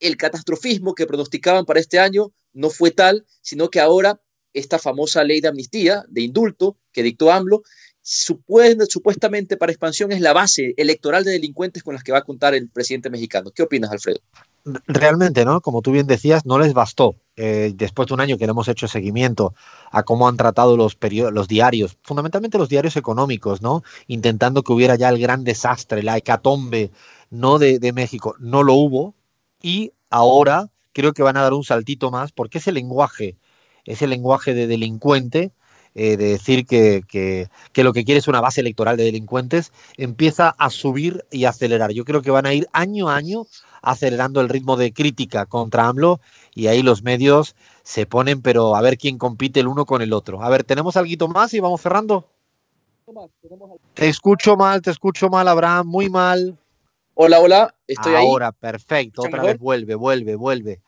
el 0.00 0.16
catastrofismo 0.16 0.94
que 0.94 1.06
pronosticaban 1.06 1.64
para 1.64 1.80
este 1.80 1.98
año 1.98 2.32
no 2.52 2.70
fue 2.70 2.90
tal, 2.90 3.26
sino 3.40 3.68
que 3.68 3.80
ahora 3.80 4.20
esta 4.52 4.78
famosa 4.78 5.24
ley 5.24 5.40
de 5.40 5.48
amnistía, 5.48 6.04
de 6.08 6.22
indulto, 6.22 6.78
que 6.92 7.02
dictó 7.02 7.30
AMLO, 7.30 7.62
supuestamente 8.00 9.56
para 9.56 9.72
expansión 9.72 10.12
es 10.12 10.20
la 10.20 10.32
base 10.32 10.72
electoral 10.76 11.24
de 11.24 11.32
delincuentes 11.32 11.82
con 11.82 11.94
las 11.94 12.02
que 12.02 12.12
va 12.12 12.18
a 12.18 12.24
contar 12.24 12.54
el 12.54 12.70
presidente 12.70 13.10
mexicano. 13.10 13.50
¿Qué 13.50 13.62
opinas, 13.62 13.90
Alfredo? 13.90 14.20
Realmente, 14.86 15.44
¿no? 15.44 15.60
Como 15.60 15.82
tú 15.82 15.92
bien 15.92 16.06
decías, 16.06 16.46
no 16.46 16.58
les 16.58 16.72
bastó. 16.72 17.16
Eh, 17.40 17.70
después 17.72 18.08
de 18.08 18.14
un 18.14 18.20
año 18.20 18.36
que 18.36 18.46
le 18.46 18.50
hemos 18.50 18.66
hecho 18.66 18.88
seguimiento 18.88 19.54
a 19.92 20.02
cómo 20.02 20.26
han 20.26 20.36
tratado 20.36 20.76
los, 20.76 20.98
los 21.30 21.46
diarios, 21.46 21.96
fundamentalmente 22.02 22.58
los 22.58 22.68
diarios 22.68 22.96
económicos, 22.96 23.62
¿no? 23.62 23.84
Intentando 24.08 24.64
que 24.64 24.72
hubiera 24.72 24.96
ya 24.96 25.08
el 25.08 25.20
gran 25.20 25.44
desastre, 25.44 26.02
la 26.02 26.16
hecatombe 26.16 26.90
no 27.30 27.60
de, 27.60 27.92
México, 27.92 28.34
no 28.40 28.64
lo 28.64 28.74
hubo 28.74 29.14
y 29.62 29.92
ahora 30.10 30.68
creo 30.92 31.12
que 31.12 31.22
van 31.22 31.36
a 31.36 31.42
dar 31.42 31.54
un 31.54 31.62
saltito 31.62 32.10
más 32.10 32.32
porque 32.32 32.58
ese 32.58 32.72
lenguaje, 32.72 33.36
ese 33.84 34.08
lenguaje 34.08 34.52
de 34.52 34.66
delincuente, 34.66 35.52
eh, 35.94 36.16
de 36.16 36.30
decir 36.30 36.66
que, 36.66 37.04
que, 37.06 37.84
lo 37.84 37.92
que 37.92 38.04
quiere 38.04 38.18
es 38.18 38.26
una 38.26 38.40
base 38.40 38.62
electoral 38.62 38.96
de 38.96 39.04
delincuentes, 39.04 39.72
empieza 39.96 40.48
a 40.58 40.70
subir 40.70 41.24
y 41.30 41.44
acelerar. 41.44 41.92
Yo 41.92 42.04
creo 42.04 42.20
que 42.20 42.32
van 42.32 42.46
a 42.46 42.52
ir 42.52 42.66
año 42.72 43.08
a 43.08 43.14
año 43.14 43.46
acelerando 43.82 44.40
el 44.40 44.48
ritmo 44.48 44.76
de 44.76 44.92
crítica 44.92 45.46
contra 45.46 45.88
AMLO 45.88 46.20
y 46.54 46.66
ahí 46.66 46.82
los 46.82 47.02
medios 47.02 47.54
se 47.82 48.06
ponen, 48.06 48.42
pero 48.42 48.76
a 48.76 48.80
ver 48.80 48.98
quién 48.98 49.18
compite 49.18 49.60
el 49.60 49.68
uno 49.68 49.86
con 49.86 50.02
el 50.02 50.12
otro. 50.12 50.42
A 50.42 50.48
ver, 50.48 50.64
¿tenemos 50.64 50.96
algo 50.96 51.28
más 51.28 51.54
y 51.54 51.60
vamos 51.60 51.80
cerrando? 51.80 52.28
Te 53.94 54.08
escucho 54.08 54.56
mal, 54.56 54.82
te 54.82 54.90
escucho 54.90 55.28
mal, 55.28 55.48
Abraham, 55.48 55.86
muy 55.86 56.10
mal. 56.10 56.58
Hola, 57.14 57.40
hola, 57.40 57.74
estoy 57.86 58.14
ahí. 58.14 58.26
Ahora, 58.26 58.52
perfecto, 58.52 59.22
otra 59.22 59.42
vez 59.42 59.58
vuelve, 59.58 59.94
vuelve, 59.94 60.36
vuelve. 60.36 60.80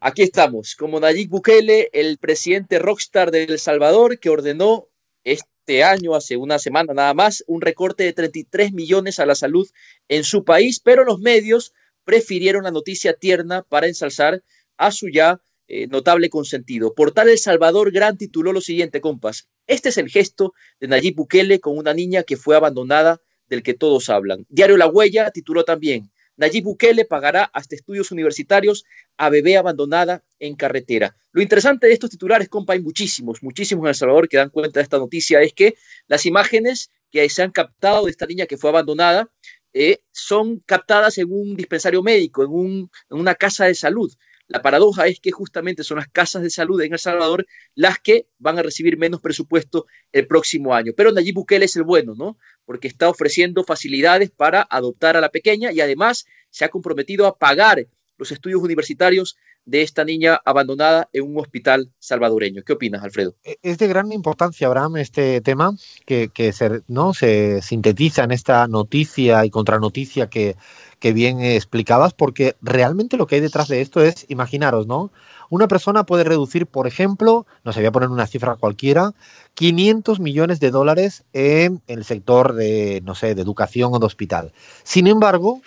Aquí 0.00 0.22
estamos, 0.22 0.74
como 0.76 0.98
Nayib 0.98 1.28
Bukele, 1.28 1.90
el 1.92 2.18
presidente 2.18 2.78
rockstar 2.78 3.30
de 3.30 3.44
El 3.44 3.58
Salvador, 3.58 4.18
que 4.18 4.30
ordenó 4.30 4.86
este 5.24 5.84
año, 5.84 6.14
hace 6.14 6.36
una 6.36 6.58
semana 6.58 6.94
nada 6.94 7.14
más, 7.14 7.44
un 7.46 7.60
recorte 7.60 8.04
de 8.04 8.12
33 8.12 8.72
millones 8.72 9.18
a 9.18 9.26
la 9.26 9.34
salud 9.34 9.68
en 10.08 10.24
su 10.24 10.44
país, 10.44 10.80
pero 10.80 11.04
los 11.04 11.20
medios 11.20 11.72
prefirieron 12.04 12.64
la 12.64 12.70
noticia 12.70 13.14
tierna 13.14 13.62
para 13.62 13.86
ensalzar 13.86 14.42
a 14.76 14.90
su 14.90 15.08
ya 15.08 15.40
eh, 15.68 15.86
notable 15.86 16.30
consentido. 16.30 16.94
Portal 16.94 17.28
El 17.28 17.38
Salvador 17.38 17.92
Gran 17.92 18.18
tituló 18.18 18.52
lo 18.52 18.60
siguiente, 18.60 19.00
compas. 19.00 19.48
Este 19.66 19.90
es 19.90 19.98
el 19.98 20.08
gesto 20.08 20.52
de 20.80 20.88
Nayib 20.88 21.14
Bukele 21.14 21.60
con 21.60 21.78
una 21.78 21.94
niña 21.94 22.24
que 22.24 22.36
fue 22.36 22.56
abandonada 22.56 23.20
del 23.48 23.62
que 23.62 23.74
todos 23.74 24.08
hablan. 24.08 24.46
Diario 24.48 24.76
La 24.76 24.88
Huella 24.88 25.30
tituló 25.30 25.64
también, 25.64 26.10
Nayib 26.36 26.64
Bukele 26.64 27.04
pagará 27.04 27.44
hasta 27.52 27.76
estudios 27.76 28.10
universitarios 28.10 28.84
a 29.16 29.28
bebé 29.28 29.58
abandonada 29.58 30.24
en 30.38 30.56
carretera. 30.56 31.14
Lo 31.32 31.42
interesante 31.42 31.86
de 31.86 31.92
estos 31.92 32.10
titulares, 32.10 32.48
compa, 32.48 32.72
hay 32.72 32.80
muchísimos, 32.80 33.42
muchísimos 33.42 33.84
en 33.84 33.88
El 33.90 33.94
Salvador 33.94 34.28
que 34.28 34.38
dan 34.38 34.50
cuenta 34.50 34.80
de 34.80 34.84
esta 34.84 34.98
noticia, 34.98 35.42
es 35.42 35.52
que 35.52 35.74
las 36.08 36.26
imágenes 36.26 36.90
que 37.10 37.28
se 37.28 37.42
han 37.42 37.50
captado 37.50 38.06
de 38.06 38.10
esta 38.10 38.26
niña 38.26 38.46
que 38.46 38.56
fue 38.56 38.70
abandonada 38.70 39.30
eh, 39.72 40.00
son 40.12 40.60
captadas 40.60 41.18
en 41.18 41.30
un 41.30 41.56
dispensario 41.56 42.02
médico, 42.02 42.42
en, 42.44 42.90
en 43.10 43.18
una 43.18 43.34
casa 43.34 43.66
de 43.66 43.74
salud. 43.74 44.12
La 44.50 44.62
paradoja 44.62 45.06
es 45.06 45.20
que 45.20 45.30
justamente 45.30 45.84
son 45.84 45.98
las 45.98 46.08
casas 46.08 46.42
de 46.42 46.50
salud 46.50 46.80
en 46.80 46.92
El 46.92 46.98
Salvador 46.98 47.46
las 47.76 48.00
que 48.00 48.26
van 48.38 48.58
a 48.58 48.62
recibir 48.62 48.98
menos 48.98 49.20
presupuesto 49.20 49.86
el 50.10 50.26
próximo 50.26 50.74
año. 50.74 50.92
Pero 50.96 51.12
Nayib 51.12 51.36
Bukele 51.36 51.66
es 51.66 51.76
el 51.76 51.84
bueno, 51.84 52.14
¿no? 52.16 52.36
Porque 52.64 52.88
está 52.88 53.08
ofreciendo 53.08 53.62
facilidades 53.62 54.32
para 54.32 54.66
adoptar 54.68 55.16
a 55.16 55.20
la 55.20 55.28
pequeña 55.28 55.70
y 55.70 55.80
además 55.80 56.26
se 56.50 56.64
ha 56.64 56.68
comprometido 56.68 57.28
a 57.28 57.38
pagar 57.38 57.86
los 58.18 58.32
estudios 58.32 58.60
universitarios 58.60 59.36
de 59.70 59.82
esta 59.82 60.04
niña 60.04 60.40
abandonada 60.44 61.08
en 61.12 61.22
un 61.30 61.38
hospital 61.38 61.92
salvadoreño. 62.00 62.62
¿Qué 62.64 62.72
opinas, 62.72 63.04
Alfredo? 63.04 63.36
E-, 63.44 63.56
es 63.62 63.78
de 63.78 63.86
gran 63.86 64.10
importancia, 64.10 64.66
Abraham, 64.66 64.96
este 64.96 65.40
tema 65.40 65.76
que, 66.04 66.52
se, 66.52 66.82
¿no? 66.88 67.14
se 67.14 67.62
sintetiza 67.62 68.24
en 68.24 68.32
esta 68.32 68.66
noticia 68.66 69.44
y 69.44 69.50
contranoticia 69.50 70.28
que, 70.28 70.56
que 70.98 71.12
bien 71.12 71.40
explicabas, 71.40 72.14
porque 72.14 72.56
realmente 72.60 73.16
lo 73.16 73.28
que 73.28 73.36
hay 73.36 73.40
detrás 73.40 73.68
de 73.68 73.80
esto 73.80 74.02
es, 74.02 74.26
imaginaros, 74.28 74.88
¿no? 74.88 75.12
Una 75.50 75.68
persona 75.68 76.04
puede 76.04 76.24
reducir, 76.24 76.66
por 76.66 76.88
ejemplo, 76.88 77.46
no 77.64 77.72
sé, 77.72 77.80
voy 77.80 77.86
a 77.86 77.92
poner 77.92 78.08
una 78.08 78.26
cifra 78.26 78.56
cualquiera, 78.56 79.14
500 79.54 80.18
millones 80.18 80.58
de 80.58 80.72
dólares 80.72 81.24
en 81.32 81.80
el 81.86 82.04
sector 82.04 82.54
de, 82.54 83.02
no 83.04 83.14
sé, 83.14 83.36
de 83.36 83.42
educación 83.42 83.92
o 83.94 84.00
de 84.00 84.06
hospital. 84.06 84.52
Sin 84.82 85.06
embargo, 85.06 85.60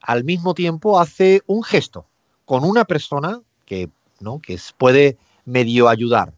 al 0.00 0.22
mismo 0.22 0.54
tiempo 0.54 1.00
hace 1.00 1.42
un 1.46 1.64
gesto 1.64 2.06
con 2.48 2.64
una 2.64 2.86
persona 2.86 3.42
que, 3.68 3.90
¿no? 4.18 4.40
que 4.40 4.58
puede 4.76 5.18
medio 5.44 5.88
ayudar. 5.88 6.34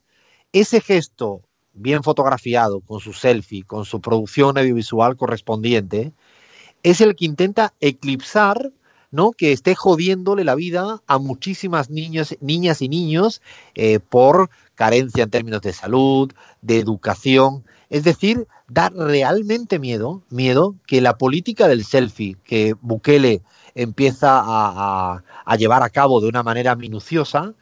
Ese 0.53 0.81
gesto 0.81 1.43
bien 1.73 2.03
fotografiado, 2.03 2.81
con 2.81 3.01
su 3.01 3.13
selfie, 3.13 3.63
con 3.63 3.85
su 3.85 4.01
producción 4.01 4.59
audiovisual 4.59 5.17
correspondiente, 5.17 6.13
es 6.83 7.01
el 7.01 7.15
que 7.15 7.27
intenta 7.27 7.73
eclipsar 7.81 8.73
¿no? 9.13 9.33
que 9.33 9.53
esté 9.53 9.75
jodiéndole 9.75 10.45
la 10.45 10.55
vida 10.55 11.03
a 11.07 11.19
muchísimas 11.19 11.91
niños, 11.91 12.37
niñas 12.41 12.83
y 12.83 12.89
niños 12.89 13.43
eh, 13.75 14.01
por 14.01 14.51
carencia 14.75 15.25
en 15.25 15.31
términos 15.31 15.63
de 15.63 15.73
salud, 15.73 16.33
de 16.63 16.79
educación. 16.79 17.65
Es 17.91 18.05
decir, 18.05 18.47
da 18.69 18.89
realmente 18.89 19.79
miedo, 19.79 20.23
miedo 20.31 20.75
que 20.87 21.01
la 21.01 21.19
política 21.19 21.69
del 21.69 21.85
selfie 21.85 22.37
que 22.45 22.75
Bukele 22.81 23.43
empieza 23.75 24.43
a, 24.43 25.23
llevar 25.57 25.83
a 25.83 25.91
cabo 25.91 26.21
de 26.21 26.29
una 26.29 26.43
manera 26.43 26.75
minuciosa, 26.77 27.55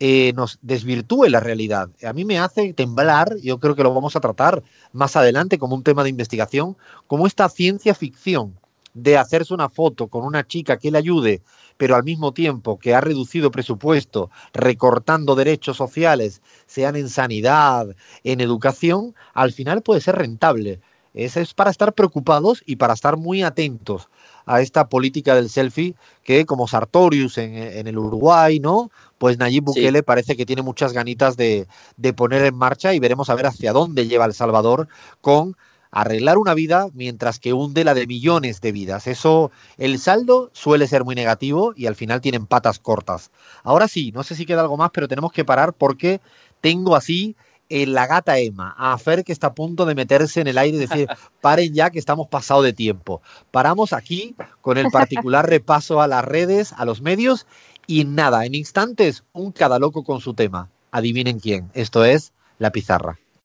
eh, 0.00 0.32
nos 0.34 0.58
desvirtúe 0.62 1.26
la 1.28 1.40
realidad. 1.40 1.90
A 2.06 2.12
mí 2.12 2.24
me 2.24 2.38
hace 2.38 2.72
temblar, 2.72 3.36
yo 3.42 3.58
creo 3.58 3.74
que 3.74 3.82
lo 3.82 3.94
vamos 3.94 4.14
a 4.16 4.20
tratar 4.20 4.62
más 4.92 5.16
adelante 5.16 5.58
como 5.58 5.74
un 5.74 5.82
tema 5.82 6.04
de 6.04 6.10
investigación, 6.10 6.76
como 7.06 7.26
esta 7.26 7.48
ciencia 7.48 7.94
ficción 7.94 8.58
de 8.94 9.16
hacerse 9.16 9.54
una 9.54 9.68
foto 9.68 10.08
con 10.08 10.24
una 10.24 10.46
chica 10.46 10.76
que 10.76 10.90
le 10.90 10.98
ayude, 10.98 11.42
pero 11.76 11.94
al 11.94 12.04
mismo 12.04 12.32
tiempo 12.32 12.78
que 12.78 12.94
ha 12.94 13.00
reducido 13.00 13.50
presupuesto, 13.50 14.30
recortando 14.52 15.34
derechos 15.34 15.76
sociales, 15.76 16.42
sean 16.66 16.96
en 16.96 17.08
sanidad, 17.08 17.88
en 18.24 18.40
educación, 18.40 19.14
al 19.34 19.52
final 19.52 19.82
puede 19.82 20.00
ser 20.00 20.16
rentable. 20.16 20.80
Es 21.14 21.54
para 21.54 21.70
estar 21.70 21.94
preocupados 21.94 22.62
y 22.66 22.76
para 22.76 22.94
estar 22.94 23.16
muy 23.16 23.42
atentos 23.42 24.08
a 24.48 24.60
esta 24.60 24.88
política 24.88 25.34
del 25.34 25.50
selfie 25.50 25.94
que, 26.24 26.46
como 26.46 26.66
Sartorius 26.66 27.38
en, 27.38 27.86
el 27.86 27.98
Uruguay, 27.98 28.58
¿no? 28.60 28.90
Pues 29.18 29.38
Nayib 29.38 29.64
Bukele 29.64 30.02
parece 30.02 30.36
que 30.36 30.46
tiene 30.46 30.62
muchas 30.62 30.92
ganitas 30.92 31.36
de, 31.36 31.66
de 31.96 32.12
poner 32.12 32.44
en 32.44 32.56
marcha 32.56 32.94
y 32.94 32.98
veremos 32.98 33.30
a 33.30 33.34
ver 33.34 33.46
hacia 33.46 33.72
dónde 33.72 34.06
lleva 34.06 34.24
El 34.24 34.34
Salvador 34.34 34.88
con 35.20 35.56
arreglar 35.90 36.38
una 36.38 36.54
vida 36.54 36.88
mientras 36.92 37.38
que 37.38 37.52
hunde 37.52 37.84
la 37.84 37.94
de 37.94 38.06
millones 38.06 38.60
de 38.60 38.72
vidas. 38.72 39.06
Eso, 39.06 39.50
el 39.76 39.98
saldo 39.98 40.50
suele 40.52 40.86
ser 40.86 41.04
muy 41.04 41.14
negativo 41.14 41.72
y 41.76 41.86
al 41.86 41.94
final 41.94 42.20
tienen 42.20 42.46
patas 42.46 42.78
cortas. 42.78 43.30
Ahora 43.62 43.88
sí, 43.88 44.12
no 44.12 44.22
sé 44.22 44.34
si 44.34 44.46
queda 44.46 44.62
algo 44.62 44.76
más, 44.76 44.90
pero 44.92 45.08
tenemos 45.08 45.32
que 45.32 45.44
parar 45.44 45.72
porque 45.72 46.20
tengo 46.60 46.96
así 46.96 47.36
en 47.68 47.92
la 47.92 48.06
gata 48.06 48.38
Emma, 48.38 48.74
a 48.76 48.96
Fer 48.98 49.24
que 49.24 49.32
está 49.32 49.48
a 49.48 49.54
punto 49.54 49.84
de 49.84 49.94
meterse 49.94 50.40
en 50.40 50.46
el 50.46 50.58
aire 50.58 50.76
y 50.76 50.80
decir, 50.80 51.08
paren 51.40 51.74
ya 51.74 51.90
que 51.90 51.98
estamos 51.98 52.28
pasado 52.28 52.62
de 52.62 52.72
tiempo. 52.72 53.22
Paramos 53.50 53.92
aquí 53.92 54.34
con 54.60 54.78
el 54.78 54.90
particular 54.90 55.46
repaso 55.48 56.00
a 56.00 56.08
las 56.08 56.24
redes, 56.24 56.72
a 56.76 56.84
los 56.84 57.02
medios 57.02 57.46
y 57.86 58.04
nada, 58.04 58.44
en 58.44 58.54
instantes, 58.54 59.24
un 59.32 59.52
cada 59.52 59.78
loco 59.78 60.04
con 60.04 60.20
su 60.20 60.34
tema. 60.34 60.70
Adivinen 60.90 61.40
quién. 61.40 61.70
Esto 61.74 62.04
es 62.04 62.32
La 62.58 62.70
Pizarra. 62.70 63.18